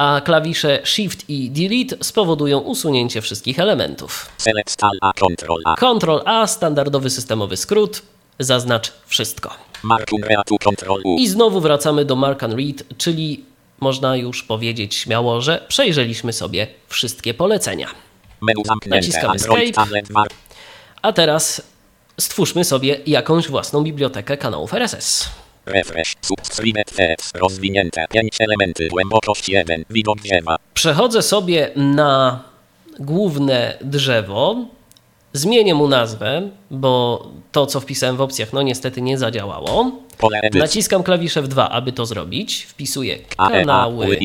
[0.00, 4.28] A klawisze Shift i Delete spowodują usunięcie wszystkich elementów.
[4.38, 5.74] Select A Control A.
[5.76, 8.02] Ctrl A, standardowy systemowy skrót,
[8.38, 9.50] zaznacz wszystko.
[9.82, 11.16] Mark unreatu Control U.
[11.18, 13.44] I znowu wracamy do Mark and Read, czyli
[13.80, 17.88] można już powiedzieć śmiało, że przejrzeliśmy sobie wszystkie polecenia.
[18.40, 18.96] Menu zamknięte.
[18.96, 19.88] Naciskamy Escape.
[21.02, 21.62] A teraz
[22.20, 25.28] stwórzmy sobie jakąś własną bibliotekę kanałów RSS.
[25.70, 26.14] Refresh.
[26.20, 27.36] Subscribe text.
[27.36, 28.06] Rozwinięte.
[28.10, 28.88] 5 elementy.
[28.88, 29.84] Głębokość 1.
[29.90, 30.56] Widok drzewa.
[30.74, 32.44] Przechodzę sobie na
[33.00, 34.56] główne drzewo,
[35.32, 39.92] zmienię mu nazwę, bo to, co wpisałem w opcjach, no niestety nie zadziałało.
[40.54, 42.64] Naciskam klawisze F2, aby to zrobić.
[42.64, 44.18] Wpisuję E, kanały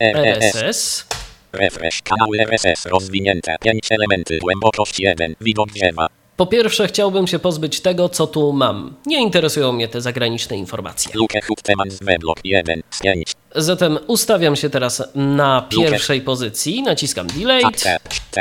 [0.00, 0.54] E, S.
[0.54, 1.06] RSS.
[1.52, 2.02] Refresh.
[2.02, 2.86] Kanały RSS.
[2.86, 3.56] Rozwinięte.
[3.60, 4.38] 5 elementy.
[4.38, 5.34] Głębokość 1.
[5.40, 6.06] Widok drzewa.
[6.42, 8.94] Po pierwsze, chciałbym się pozbyć tego, co tu mam.
[9.06, 11.12] Nie interesują mnie te zagraniczne informacje.
[11.14, 13.34] Luke Huttemans Weblog 1 z 5.
[13.54, 17.98] Zatem ustawiam się teraz na pierwszej pozycji, naciskam Delete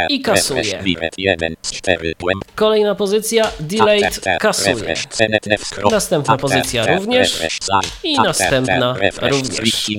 [0.09, 0.61] i kasuję.
[0.61, 0.83] Refresh.
[0.83, 2.13] Biret 1 z 4.
[2.19, 2.45] Głęb.
[2.55, 4.95] Kolejna pozycja, Delete, kasuję.
[5.91, 7.39] Następna pozycja również.
[8.03, 9.89] I następna również.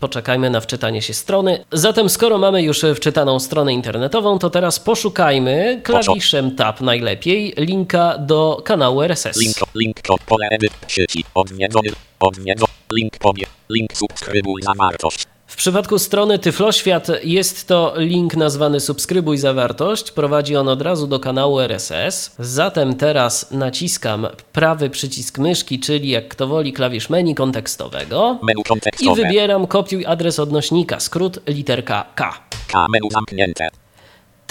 [0.00, 1.64] Poczekajmy na wczytanie się strony.
[1.72, 8.62] Zatem skoro mamy już wczytaną stronę internetową, to teraz poszukajmy klawiszem Tab najlepiej linka do
[8.64, 9.36] kanału RSS.
[9.36, 11.88] Link link to pole edyt sieci odwiedzony
[12.20, 19.38] odwiedzony link pobie link subskrybuj zawartość W przypadku strony Tyfloświat jest to link nazwany Subskrybuj
[19.38, 20.10] zawartość.
[20.10, 22.34] Prowadzi on od razu do kanału RSS.
[22.38, 28.64] Zatem teraz naciskam prawy przycisk myszki, czyli jak kto woli klawisz menu kontekstowego menu i
[28.64, 32.32] kontekstowe wybieram kopiuj adres odnośnika, skrót literka K.
[32.68, 33.81] K menu zamknięte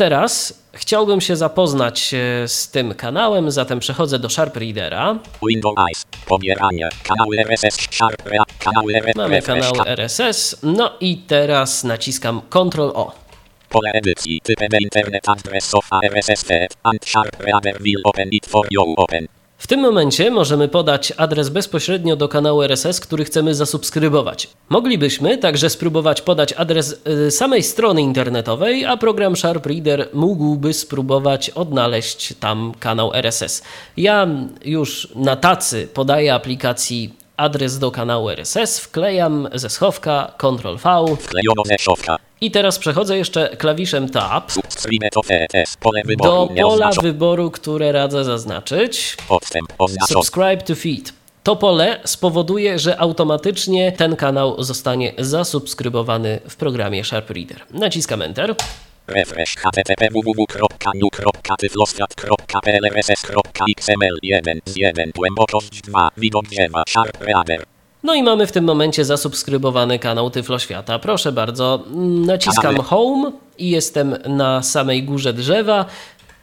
[0.01, 5.19] teraz chciałbym się zapoznać e, z tym kanałem, zatem przechodzę do Sharp Readera.
[5.47, 6.05] Windows.
[6.25, 6.89] Pobieranie.
[7.03, 7.75] Kanały RSS.
[7.91, 8.23] Sharp.
[8.59, 9.15] Kanały RSS.
[9.15, 10.57] Mamy kanał RSS.
[10.63, 13.15] No i teraz naciskam Ctrl O.
[13.69, 14.41] Pole edycji.
[14.43, 16.75] Typem Internet Address of RSS feed.
[16.83, 18.93] And Sharp Reader will open it for you.
[18.97, 19.40] Open.
[19.61, 24.49] W tym momencie możemy podać adres bezpośrednio do kanału RSS, który chcemy zasubskrybować.
[24.69, 31.49] Moglibyśmy także spróbować podać adres y, samej strony internetowej, a program Sharp Reader mógłby spróbować
[31.49, 33.63] odnaleźć tam kanał RSS.
[33.97, 34.27] Ja
[34.65, 41.63] już na tacy podaję aplikacji adres do kanału RSS, wklejam ze schowka Ctrl V Wklejono
[41.65, 42.17] ze szowka.
[42.41, 44.51] i teraz przechodzę jeszcze klawiszem Tab.
[45.79, 49.17] Pole do pola wyboru, które radzę zaznaczyć.
[50.07, 51.13] Subscribe to feed.
[51.43, 57.61] To pole spowoduje, że automatycznie ten kanał zostanie zasubskrybowany w programie Sharp Reader.
[57.71, 58.55] Naciskam Enter.
[59.11, 67.63] Refresh http www.nu.tyflostat.pl rss.xml 1 z 1 głębokość 2 widok drzewa Sharp Reader
[68.03, 70.99] No i mamy w tym momencie zasubskrybowany kanał Tyflo Świata.
[70.99, 71.83] Proszę bardzo,
[72.25, 72.77] naciskam.
[72.77, 75.85] Home i jestem na samej górze drzewa.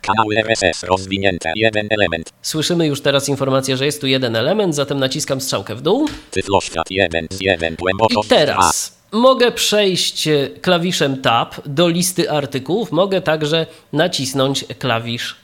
[0.02, 4.98] Kanały RSS rozwinięte jeden element Słyszymy już teraz informację, że jest tu jeden element, zatem
[4.98, 6.09] naciskam strzałkę w dół.
[6.31, 12.31] Tyfloświat 1 z 1 I głębokość 2 teraz mogę przejść e, klawiszem Tab do listy
[12.31, 12.92] artykułów.
[12.92, 15.37] Mogę także nacisnąć klawisz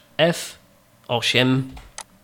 [1.09, 1.63] F8.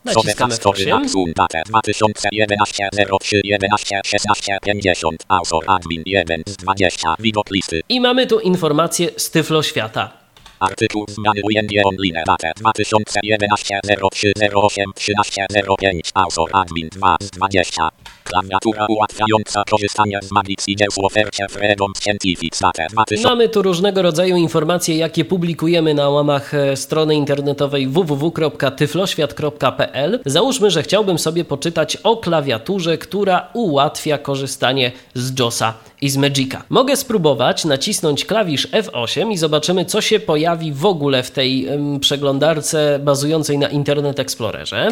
[0.05, 1.05] Naciskam Story F8.
[1.05, 2.89] Axum Date 2011
[3.21, 9.09] 03 11 16 50 Autor admin 1 z 20 Widok listy I mamy tu informację
[9.17, 10.13] z Tyflo Świata.
[10.61, 13.81] Artykuł zmiany ujęcie online Date 2011
[14.13, 15.47] 03 08 13
[15.79, 17.89] 05 Autor admin 2 z 20
[18.31, 22.59] Klawiatura ułatwiająca korzystanie z magic i dzieł w ofercie Freedom Scientific
[22.91, 30.21] 2000 Mamy tu różnego rodzaju informacje, jakie publikujemy na łamach e, strony internetowej www.tyfloświat.pl.
[30.27, 36.63] Załóżmy, że chciałbym sobie poczytać o klawiaturze, która ułatwia korzystanie z JOSa i z Magica.
[36.69, 42.01] Mogę spróbować nacisnąć klawisz F8 i zobaczymy, co się pojawi w ogóle w tej em,
[42.01, 44.89] przeglądarce bazującej na Internet Explorerze.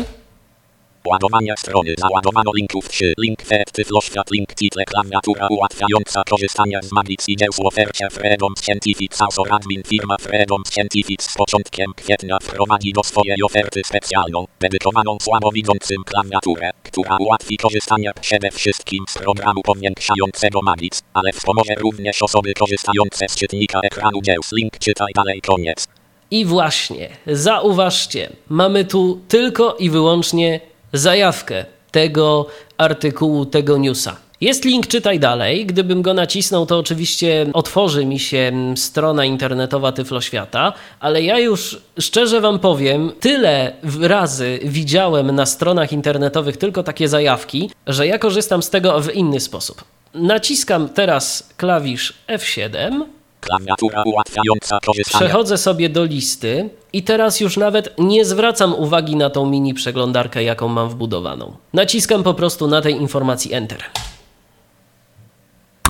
[1.07, 1.95] Ładowanie strony.
[1.99, 3.15] Załadowano linków 3.
[3.19, 4.31] Link fet tyfloświat.
[4.31, 4.85] Link title.
[4.85, 9.21] Klawiatura ułatwiająca korzystanie z magic i dzieł w ofercie Freedom Scientific.
[9.21, 16.05] Autor admin firma Freedom Scientific z początkiem kwietnia wprowadzi do swojej oferty specjalną, dedykowaną słabowidzącym
[16.05, 23.29] klawiaturę, która ułatwi korzystanie przede wszystkim z programu powiększającego magic, ale wspomoże również osoby korzystające
[23.29, 24.41] z czytnika ekranu dzieł.
[24.53, 25.89] Link czytaj dalej koniec.
[26.31, 30.61] I właśnie, zauważcie, mamy tu tylko i wyłącznie
[30.93, 32.47] zajawkę tego
[32.79, 34.17] artykułu, tego newsa.
[34.41, 35.67] Jest link czytaj dalej.
[35.67, 41.81] Gdybym go nacisnął, to oczywiście otworzy mi się strona internetowa Tyflo Świata, ale ja już
[42.01, 48.63] szczerze wam powiem, tyle razy widziałem na stronach internetowych tylko takie zajawki, że ja korzystam
[48.63, 49.85] z tego w inny sposób.
[50.15, 53.05] Naciskam teraz klawisz F7.
[55.07, 60.43] Przechodzę sobie do listy i teraz już nawet nie zwracam uwagi na tą mini przeglądarkę,
[60.43, 61.57] jaką mam wbudowaną.
[61.73, 63.85] Naciskam po prostu na tej informacji Enter.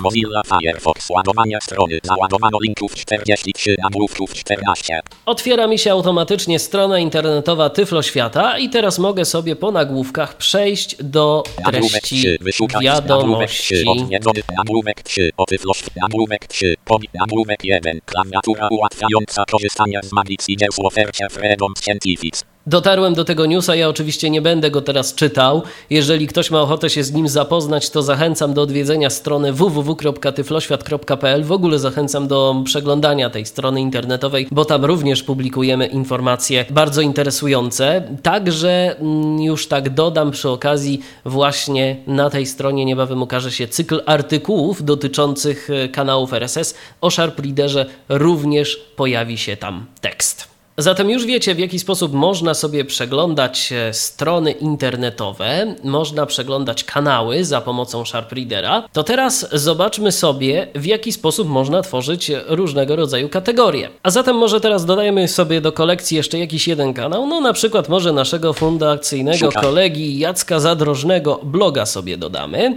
[0.03, 1.11] Mozilla Firefox.
[1.11, 1.99] Ładowanie strony.
[2.03, 5.01] Załadowano linków 43, nagłówków 14.
[5.27, 10.97] Otwiera mi się automatycznie strona internetowa Tyflo Świata i teraz mogę sobie po nagłówkach przejść
[11.03, 12.39] do treści 3.
[12.41, 12.85] Wyszukać.
[12.85, 13.75] Nagłówek 3.
[13.75, 13.85] wiadomości.
[13.89, 14.41] Odwiedzony.
[14.57, 15.31] Nagłówek 3.
[15.37, 15.83] Otyfloś.
[15.97, 16.75] Nagłówek 3.
[16.85, 17.09] Pobi.
[17.15, 18.01] Nagłówek 1.
[18.05, 22.45] Klawiatura ułatwiająca korzystanie z magic i dzieł w ofercie Freedom Scientific.
[22.69, 25.63] Dotarłem do tego newsa, ja oczywiście nie będę go teraz czytał.
[25.91, 31.45] Jeżeli ktoś ma ochotę się z nim zapoznać, to zachęcam do odwiedzenia strony www.tyfloświat.pl.
[31.45, 38.03] W ogóle zachęcam do przeglądania tej strony internetowej, bo tam również publikujemy informacje bardzo interesujące.
[38.23, 44.03] Także mm, już tak dodam przy okazji, właśnie na tej stronie niebawem ukaże się cykl
[44.07, 46.75] artykułów dotyczących e, kanałów RSS.
[47.01, 50.58] O Sharp Readerze również pojawi się tam tekst.
[50.81, 57.45] Zatem już wiecie, w jaki sposób można sobie przeglądać e, strony internetowe, można przeglądać kanały
[57.45, 58.89] za pomocą Sharp Readera.
[58.93, 63.89] To teraz zobaczmy sobie, w jaki sposób można tworzyć różnego rodzaju kategorie.
[64.03, 67.89] A zatem może teraz dodajemy sobie do kolekcji jeszcze jakiś jeden kanał, no na przykład
[67.89, 69.63] może naszego fundacyjnego Szukam.
[69.63, 72.77] kolegi Jacka Zadrożnego bloga sobie dodamy.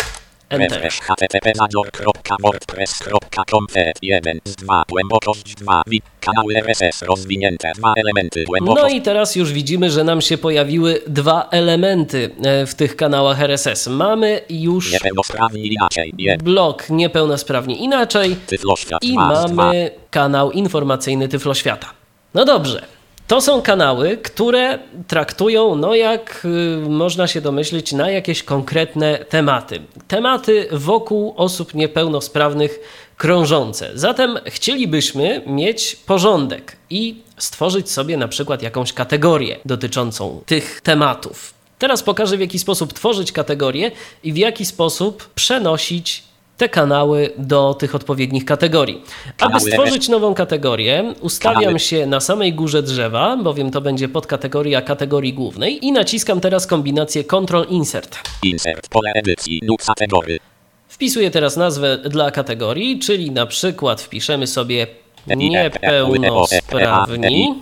[0.49, 0.71] enter.
[0.71, 3.65] Refresh http major.wordpress.com
[4.01, 9.53] 1 z 2 głębokość 2 wi kanały RSS rozwinięte dwa elementy No i teraz już
[9.53, 12.29] widzimy, że nam się pojawiły dwa elementy
[12.67, 13.87] w tych kanałach RSS.
[13.87, 20.51] Mamy już niepełnosprawni inaczej 1 blok niepełnosprawnie inaczej tyfloświat i 2 z 2 mamy kanał
[20.51, 21.87] informacyjny Tyfloświata.
[22.33, 22.96] No dobrze.
[23.27, 26.45] To są kanały, które traktują, no jak
[26.85, 29.81] y, można się domyślić, na jakieś konkretne tematy.
[30.07, 32.79] Tematy wokół osób niepełnosprawnych
[33.17, 33.91] krążące.
[33.93, 41.53] Zatem chcielibyśmy mieć porządek i stworzyć sobie na przykład jakąś kategorię dotyczącą tych tematów.
[41.79, 43.91] Teraz pokażę, w jaki sposób tworzyć kategorie
[44.23, 46.23] i w jaki sposób przenosić
[46.57, 49.01] te kanały do tych odpowiednich kategorii.
[49.39, 55.33] Aby stworzyć nową kategorię, ustawiam się na samej górze drzewa, bowiem to będzie podkategoria kategorii
[55.33, 58.19] głównej i naciskam teraz kombinację Ctrl Insert.
[58.43, 60.39] insert pole edycji kategory
[60.87, 64.87] Wpisuję teraz nazwę dla kategorii, czyli na przykład wpiszemy sobie
[65.27, 67.55] niepełnosprawni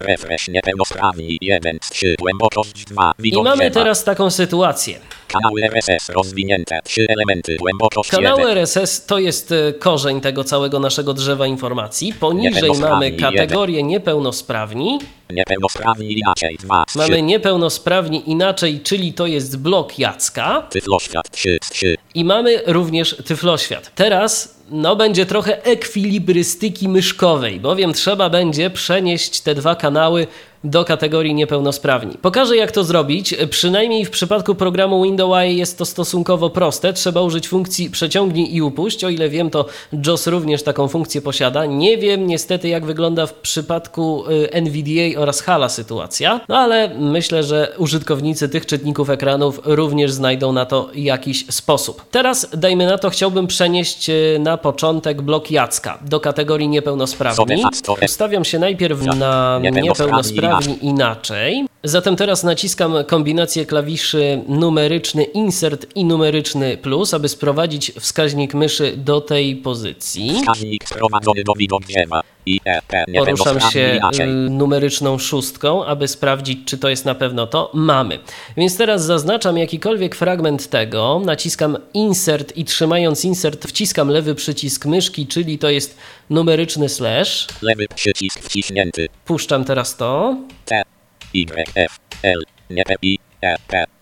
[0.00, 3.74] refresh niepełnosprawni 1 z 3 głębokość 2 i widok mamy drzewa.
[3.74, 4.98] teraz taką sytuację.
[5.28, 10.78] kanały RSS rozwinięte 3 elementy głębokość Kanały 1 RSS to jest e, korzeń tego całego
[10.80, 12.12] naszego drzewa informacji.
[12.12, 14.98] Poniżej mamy kategorię niepełnosprawni.
[15.30, 20.66] niepełnosprawni inaczej 2 z 3 Mamy niepełnosprawni inaczej, czyli to jest blok Jacka.
[20.70, 23.94] tyfloświat 3 z 3 I mamy również tyfloświat.
[23.94, 30.26] Teraz no, będzie trochę ekwilibrystyki myszkowej, bowiem trzeba będzie przenieść te dwa kanały
[30.64, 32.14] do kategorii niepełnosprawni.
[32.22, 33.34] Pokażę jak to zrobić.
[33.50, 36.92] Przynajmniej w przypadku programu Windows jest to stosunkowo proste.
[36.92, 39.04] Trzeba użyć funkcji przeciągnij i upuść.
[39.04, 39.66] O ile wiem, to
[40.06, 41.66] JOS również taką funkcję posiada.
[41.66, 47.42] Nie wiem niestety jak wygląda w przypadku y, NVDA oraz HALA sytuacja, no ale myślę,
[47.42, 52.04] że użytkownicy tych czytników ekranów również znajdą na to jakiś sposób.
[52.10, 57.64] Teraz dajmy na to, chciałbym przenieść y, na początek blok Jacka do kategorii niepełnosprawni.
[58.04, 60.49] Ustawiam się najpierw na niepełnosprawni
[60.82, 61.66] inaczej.
[61.84, 69.20] Zatem teraz naciskam kombinację klawiszy numeryczny insert i numeryczny plus, aby sprowadzić wskaźnik myszy do
[69.20, 70.30] tej pozycji.
[70.40, 76.78] wskaźnik sprowadzony do widok drzewa i e, Poruszam się y, numeryczną szóstką, aby sprawdzić, czy
[76.78, 77.70] to jest na pewno to.
[77.74, 78.18] Mamy.
[78.56, 85.26] Więc teraz zaznaczam jakikolwiek fragment tego, naciskam insert i trzymając insert wciskam lewy przycisk myszki,
[85.26, 85.98] czyli to jest
[86.30, 87.46] numeryczny slash.
[87.62, 90.89] lewy przycisk wciśnięty Puszczam teraz to T P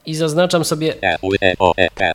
[0.07, 0.95] I zaznaczam sobie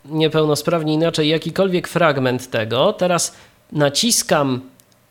[0.05, 2.93] niepełnosprawnie inaczej jakikolwiek fragment tego.
[2.93, 3.35] Teraz
[3.71, 4.61] naciskam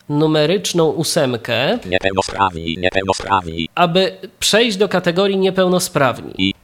[0.08, 6.54] numeryczną ósemkę, niepełnosprawni niepełnosprawni aby przejść do kategorii niepełnosprawni.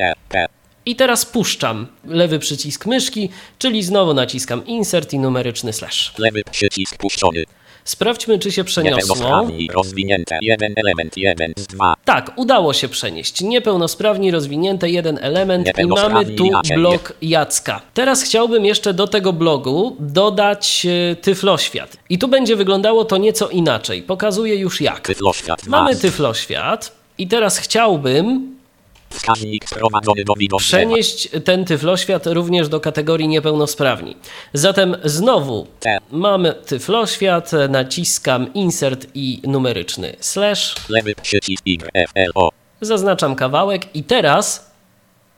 [0.86, 3.28] I teraz puszczam lewy przycisk myszki,
[3.58, 6.12] czyli znowu naciskam insert i numeryczny slash.
[6.18, 7.44] lewy przycisk puszczony
[7.88, 8.98] Sprawdźmy, czy się przeniosło.
[9.00, 13.40] niepełnosprawni rozwinięte jeden element jeden z dwa Tak, udało się przenieść.
[13.40, 17.80] Niepełnosprawni rozwinięte jeden element i mamy tu blok Jacka.
[17.94, 21.96] Teraz chciałbym jeszcze do tego blogu dodać e, tyfloświat.
[22.10, 24.02] I tu będzie wyglądało to nieco inaczej.
[24.02, 25.00] Pokazuję już jak.
[25.00, 28.57] tyfloświat Mamy tyfloświat i teraz chciałbym
[29.10, 34.16] wskaźnik sprowadzony do przenieść ten tyfloświat również do kategorii niepełnosprawni.
[34.52, 41.64] Zatem znowu T mamy tyfloświat, naciskam insert i numeryczny slash, lewy przycisk
[42.80, 44.68] zaznaczam kawałek i teraz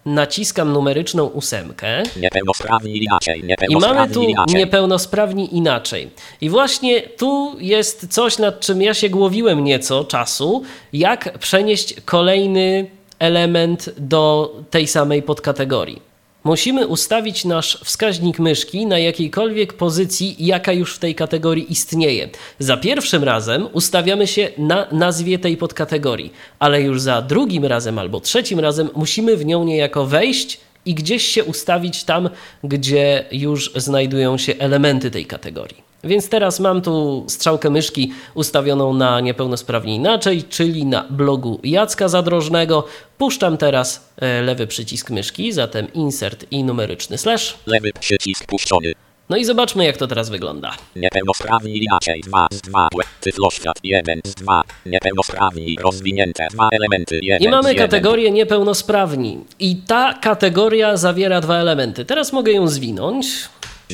[0.06, 2.02] naciskam numeryczną ósemkę.
[2.16, 4.56] Niepełnosprawni inaczej i niepełnosprawni mamy tu inaczej.
[4.56, 6.10] niepełnosprawni inaczej.
[6.40, 10.62] I właśnie tu jest coś, nad czym ja się głowiłem nieco czasu,
[10.92, 12.90] jak przenieść kolejny
[13.20, 16.10] element do tej samej podkategorii.
[16.44, 22.28] Musimy ustawić nasz wskaźnik myszki na jakiejkolwiek pozycji, jaka już w tej kategorii istnieje.
[22.58, 28.20] Za pierwszym razem ustawiamy się na nazwie tej podkategorii, ale już za drugim razem albo
[28.20, 32.30] trzecim razem musimy w nią niejako wejść i gdzieś się ustawić tam,
[32.64, 35.89] gdzie już znajdują się elementy tej kategorii.
[36.04, 42.84] Więc teraz mam tu strzałkę myszki ustawioną na niepełnosprawnie inaczej, czyli na blogu Jacka Zadrożnego.
[43.18, 47.58] Puszczam teraz e, lewy przycisk myszki, zatem insert i numeryczny slash.
[47.66, 48.92] lewy przycisk puszczony
[49.30, 50.76] No i zobaczmy, jak to teraz wygląda.
[50.96, 52.88] Niepełnosprawni inaczej 2 z 2
[53.20, 59.38] tyfloświat 1 z 2 niepełnosprawni rozwinięte dwa elementy 1 I mamy z 1 kategorię niepełnosprawni.
[59.58, 62.04] I ta kategoria zawiera dwa elementy.
[62.04, 63.26] Teraz mogę ją zwinąć.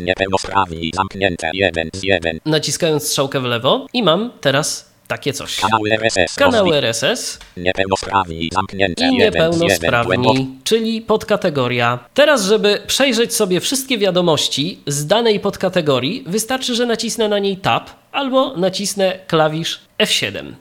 [0.03, 0.91] Niepełnosprawni.
[0.95, 1.51] Zamknięte.
[1.55, 2.39] 1 z 1.
[2.47, 5.61] Naciskając strzałkę w lewo i mam teraz takie coś.
[5.61, 6.35] Kanały RSS.
[6.35, 8.51] Kanały RSS Niepełnosprawni.
[8.53, 9.05] Zamknięte.
[9.05, 9.61] i 1 z 1.
[9.61, 11.99] niepełnosprawni, czyli podkategoria.
[12.15, 17.91] Teraz, żeby przejrzeć sobie wszystkie wiadomości z danej podkategorii, wystarczy, że nacisnę na niej Tab
[18.13, 20.53] albo nacisnę klawisz F7.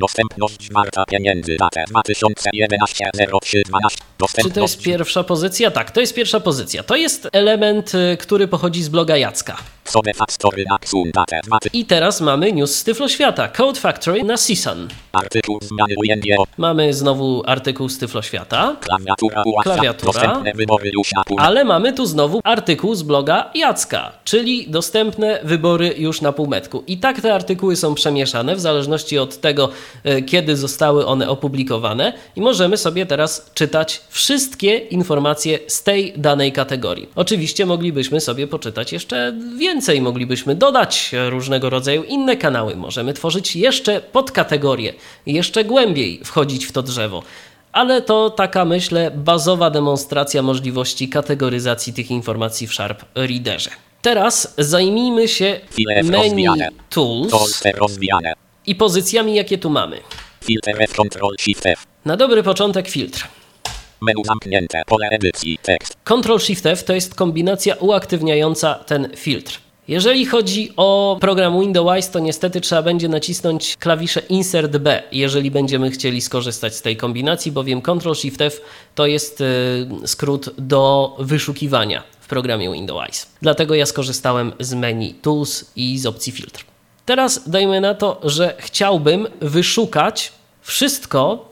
[0.00, 1.56] Dostępność Marta Pieniędzy.
[1.56, 3.04] Data 2011
[3.42, 3.98] 03 12.
[4.18, 4.48] Dostępność.
[4.48, 5.70] Czy to jest pierwsza pozycja?
[5.70, 6.82] Tak, to jest pierwsza pozycja.
[6.82, 9.56] To jest element, y, który pochodzi z bloga Jacka.
[9.86, 11.10] Sobe Factory Axum.
[11.14, 11.70] Data 2000.
[11.72, 13.48] I teraz mamy news z Tyflo Świata.
[13.48, 14.36] Code Factory na
[15.96, 16.36] ujęcie.
[16.58, 19.42] Mamy znowu artykuł z Tyflo Świata, Klawiatura.
[19.62, 20.42] Klawiatura.
[21.38, 26.84] Ale mamy tu znowu artykuł z bloga Jacka, czyli dostępne wybory już na półmetku.
[26.86, 29.68] I tak te artykuły są przemieszane w zależności od tego,
[30.04, 36.52] e, kiedy zostały one opublikowane i możemy sobie teraz czytać wszystkie informacje z tej danej
[36.52, 37.08] kategorii.
[37.14, 44.00] Oczywiście moglibyśmy sobie poczytać jeszcze więcej, moglibyśmy dodać różnego rodzaju inne kanały, możemy tworzyć jeszcze
[44.00, 44.94] podkategorie,
[45.26, 47.22] jeszcze głębiej wchodzić w to drzewo.
[47.72, 53.70] Ale to taka, myślę, bazowa demonstracja możliwości kategoryzacji tych informacji w Sharp Readerze.
[54.02, 55.60] Teraz zajmijmy się
[56.04, 56.46] menu.
[56.90, 57.62] Tools
[58.66, 60.00] i pozycjami, jakie tu mamy.
[62.04, 63.28] Na dobry początek filtr.
[64.00, 64.82] Menu zamknięte.
[64.86, 65.58] Pole edycji.
[65.62, 65.96] Tekst.
[66.04, 69.65] Ctrl Shift F to jest kombinacja uaktywniająca ten filtr.
[69.88, 75.90] Jeżeli chodzi o program Windows, to niestety trzeba będzie nacisnąć klawisze Insert B, jeżeli będziemy
[75.90, 78.60] chcieli skorzystać z tej kombinacji, bowiem Ctrl Shift F
[78.94, 83.26] to jest y, skrót do wyszukiwania w programie Windows.
[83.42, 86.64] Dlatego ja skorzystałem z menu Tools i z opcji filtr.
[87.04, 90.32] Teraz dajmy na to, że chciałbym wyszukać
[90.62, 91.48] wszystko,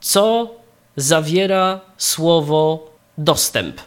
[0.00, 0.54] co
[0.96, 3.80] zawiera słowo dostęp.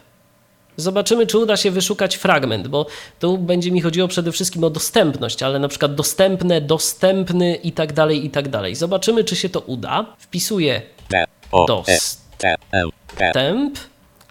[0.76, 2.86] Zobaczymy, czy uda się wyszukać fragment, bo
[3.20, 7.92] tu będzie mi chodziło przede wszystkim o dostępność, ale na przykład dostępne, dostępny i tak
[7.92, 8.74] dalej, i tak dalej.
[8.74, 10.06] Zobaczymy, czy się to uda.
[10.18, 11.24] Wpisuję D.
[11.52, 11.64] O.
[11.66, 11.88] Dos.
[11.88, 12.20] S.
[12.38, 12.54] T.
[12.72, 12.90] L.
[13.16, 13.32] P.
[13.32, 13.78] temp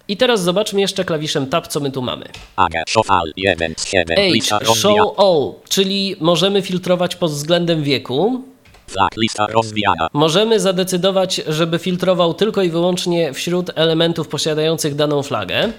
[0.08, 2.26] i teraz zobaczmy jeszcze klawiszem tab, co my tu mamy.
[2.56, 2.84] Aga.
[2.88, 3.32] Show all.
[3.38, 4.18] 1 z 7.
[4.34, 8.44] Lista Age, show all, czyli możemy filtrować pod względem wieku.
[8.92, 9.18] Flag.
[9.18, 10.08] Lista rozwijana.
[10.14, 15.72] Możemy zadecydować, żeby filtrował tylko i wyłącznie wśród elementów posiadających daną flagę.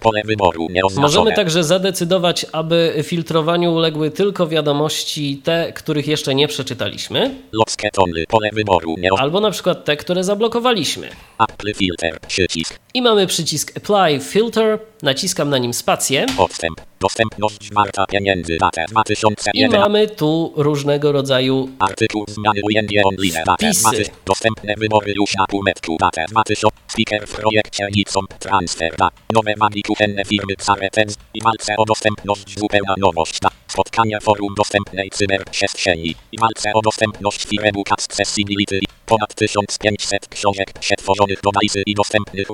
[0.00, 0.66] Pole wyboru.
[0.70, 1.02] Nieoznaczone.
[1.02, 8.24] Możemy także zadecydować, aby filtrowaniu uległy tylko wiadomości te, których jeszcze nie przeczytaliśmy, Locketony.
[8.28, 8.88] Pole wyboru.
[8.88, 9.22] Nieoznaczone.
[9.22, 11.08] albo na przykład te, które zablokowaliśmy.
[11.48, 12.20] Apple Filter.
[12.28, 12.78] Przycisk.
[12.94, 16.80] I mamy przycisk Apply Filter, naciskam na nim spację Odstęp.
[17.00, 18.56] Dostępność Marta Pieniędzy.
[18.60, 19.80] Data i 2001.
[19.80, 23.32] mamy tu różnego rodzaju Artykuł zmiany ujęcie online.
[23.32, 23.82] Data Wpisy.
[23.82, 24.10] 2000.
[24.26, 25.96] Dostępne wybory już na półmetku.
[26.00, 26.76] Data 2000.
[26.88, 28.96] Speaker w projekcie Nixon Transfer.
[28.96, 29.08] Da.
[29.32, 31.16] Nowe magi kuchenne firmy Xaretens.
[31.34, 33.40] I walce o dostępność zupełna nowość.
[33.40, 33.50] Da.
[33.70, 36.14] Spotkania forum dostępnej cyberprzestrzeni.
[36.32, 38.80] I walce o dostępność firmebook Accessibility.
[39.06, 42.48] Ponad 1500 książek przetworzonych do bajzy i dostępnych.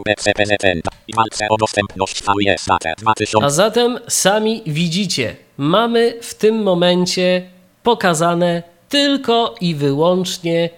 [1.08, 2.66] I walce o dostępność VS.
[2.66, 3.46] Data 2000.
[3.46, 7.50] A zatem sami widzicie, mamy w tym momencie
[7.82, 10.70] pokazane tylko i wyłącznie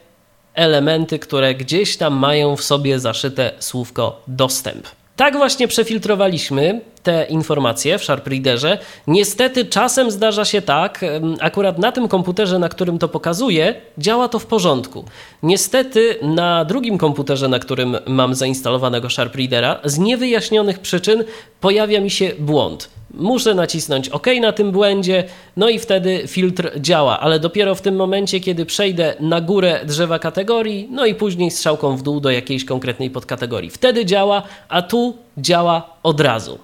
[0.55, 4.86] elementy, które gdzieś tam mają w sobie zaszyte słówko dostęp.
[5.16, 8.79] Tak właśnie przefiltrowaliśmy te informacje w Sharp Readerze.
[9.07, 11.05] Niestety czasem zdarza się tak,
[11.41, 15.05] akurat na tym komputerze, na którym to pokazuję, działa to w porządku.
[15.43, 21.25] Niestety na drugim komputerze, na którym mam zainstalowanego Sharp Readera, z niewyjaśnionych przyczyn
[21.61, 22.91] pojawia mi się błąd.
[23.15, 25.25] Muszę nacisnąć OK na tym błędzie,
[25.57, 30.19] no i wtedy filtr działa, ale dopiero w tym momencie, kiedy przejdę na górę drzewa
[30.19, 33.71] kategorii, no i później strzałką w dół do jakiejś konkretnej podkategorii.
[33.71, 36.59] Wtedy działa, a tu działa od razu.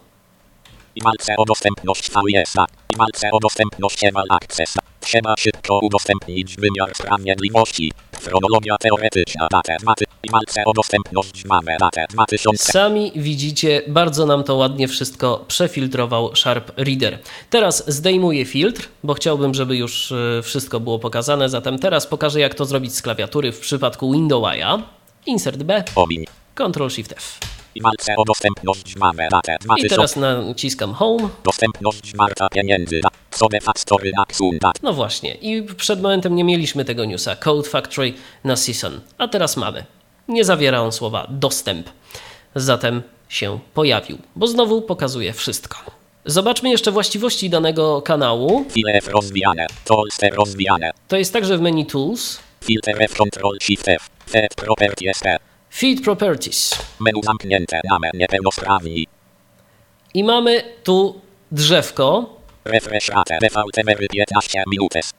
[0.96, 2.54] I walce o dostępność VS.
[2.94, 4.74] I walce o dostępność Eval Access.
[5.00, 7.92] Trzeba szybko udostępnić wymiar sprawiedliwości.
[8.22, 9.48] Chronologia teoretyczna.
[9.50, 10.04] Datę 2000.
[10.22, 11.76] I walce o dostępność mamy.
[11.80, 12.72] Datę 2000.
[12.72, 17.18] Sami widzicie, bardzo nam to ładnie wszystko przefiltrował Sharp Reader.
[17.50, 22.54] Teraz zdejmuję filtr, bo chciałbym, żeby już e, wszystko było pokazane, zatem teraz pokażę, jak
[22.54, 24.82] to zrobić z klawiatury w przypadku Windowsa.
[25.26, 26.24] Insert B, Omiń.
[26.54, 27.38] Ctrl Shift F.
[27.74, 29.28] I walce o dostępność mamy.
[29.30, 29.88] Datę I 2000.
[29.88, 31.28] teraz naciskam Home.
[31.44, 33.00] Dostępność Marta Pieniędzy.
[33.30, 34.58] Sobie Factory Axum.
[34.58, 34.82] Dat.
[34.82, 37.36] No właśnie, i przed momentem nie mieliśmy tego newsa.
[37.36, 38.12] Code Factory
[38.44, 39.84] na Season, a teraz mamy.
[40.28, 41.90] Nie zawiera on słowa dostęp.
[42.54, 45.76] Zatem się pojawił, bo znowu pokazuje wszystko.
[46.26, 48.64] Zobaczmy jeszcze właściwości danego kanału.
[48.70, 49.66] File F rozwijane.
[49.84, 50.90] Tolste rozwijane.
[51.08, 54.08] To jest także w menu Tools, Filter F Control Shift F.
[54.30, 55.38] Fed Properties P.
[55.74, 56.78] Feed Properties.
[57.00, 57.80] Menu zamknięte.
[57.90, 59.06] Name niepełnosprawni.
[60.14, 61.20] I mamy tu
[61.52, 62.36] drzewko.
[62.64, 65.10] Refresh rate DVTMR 15 minutes.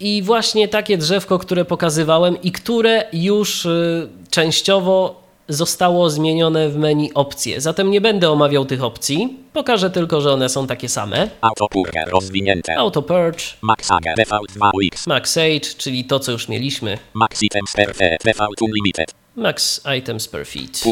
[0.00, 7.10] I właśnie takie drzewko, które pokazywałem i które już y, częściowo zostało zmienione w menu
[7.14, 7.60] opcje.
[7.60, 9.36] Zatem nie będę omawiał tych opcji.
[9.52, 11.30] Pokażę tylko, że one są takie same.
[11.40, 12.76] Autopurger rozwinięte.
[12.76, 15.08] Auto Purge, Max Age DV2X.
[15.08, 16.98] Max Age, czyli to, co już mieliśmy.
[17.14, 17.94] Max Items per
[18.24, 19.21] DV Unlimited.
[19.36, 20.82] Max Items per Feet.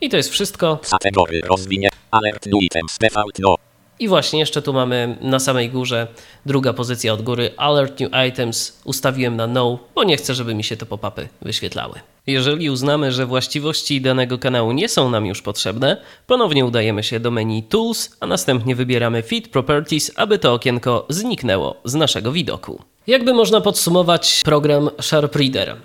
[0.00, 0.78] I to jest wszystko.
[0.90, 1.88] Kategory rozwinie.
[2.10, 3.56] Alert New Items DV No.
[3.98, 6.06] I właśnie jeszcze tu mamy na samej górze
[6.46, 10.64] druga pozycja od góry Alert New Items ustawiłem na No, bo nie chcę, żeby mi
[10.64, 12.00] się te pop-upy wyświetlały.
[12.26, 15.96] Jeżeli uznamy, że właściwości danego kanału nie są nam już potrzebne,
[16.26, 21.76] ponownie udajemy się do menu Tools, a następnie wybieramy Fit Properties, aby to okienko zniknęło
[21.84, 22.82] z naszego widoku.
[23.06, 25.76] Jakby można podsumować program Sharp Reader?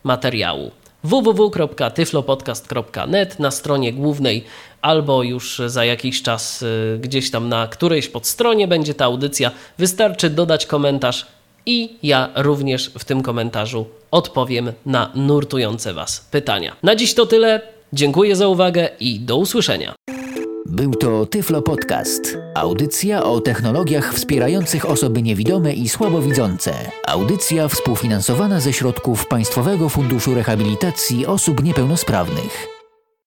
[0.03, 0.71] materiału
[1.03, 4.43] www.tyflopodcast.net na stronie głównej
[4.85, 9.51] albo już za jakiś czas y, gdzieś tam na którejś podstronie będzie ta audycja.
[9.77, 11.25] Wystarczy dodać komentarz
[11.65, 16.75] i ja również w tym komentarzu odpowiem na nurtujące Was pytania.
[16.83, 17.61] Na dziś to tyle.
[17.93, 19.95] Dziękuję za uwagę i do usłyszenia.
[20.65, 22.37] Był to Tyflo Podcast.
[22.55, 26.73] Audycja o technologiach wspierających osoby niewidome i słabowidzące.
[27.07, 32.74] Audycja współfinansowana ze środków Państwowego Funduszu Rehabilitacji Osób Niepełnosprawnych.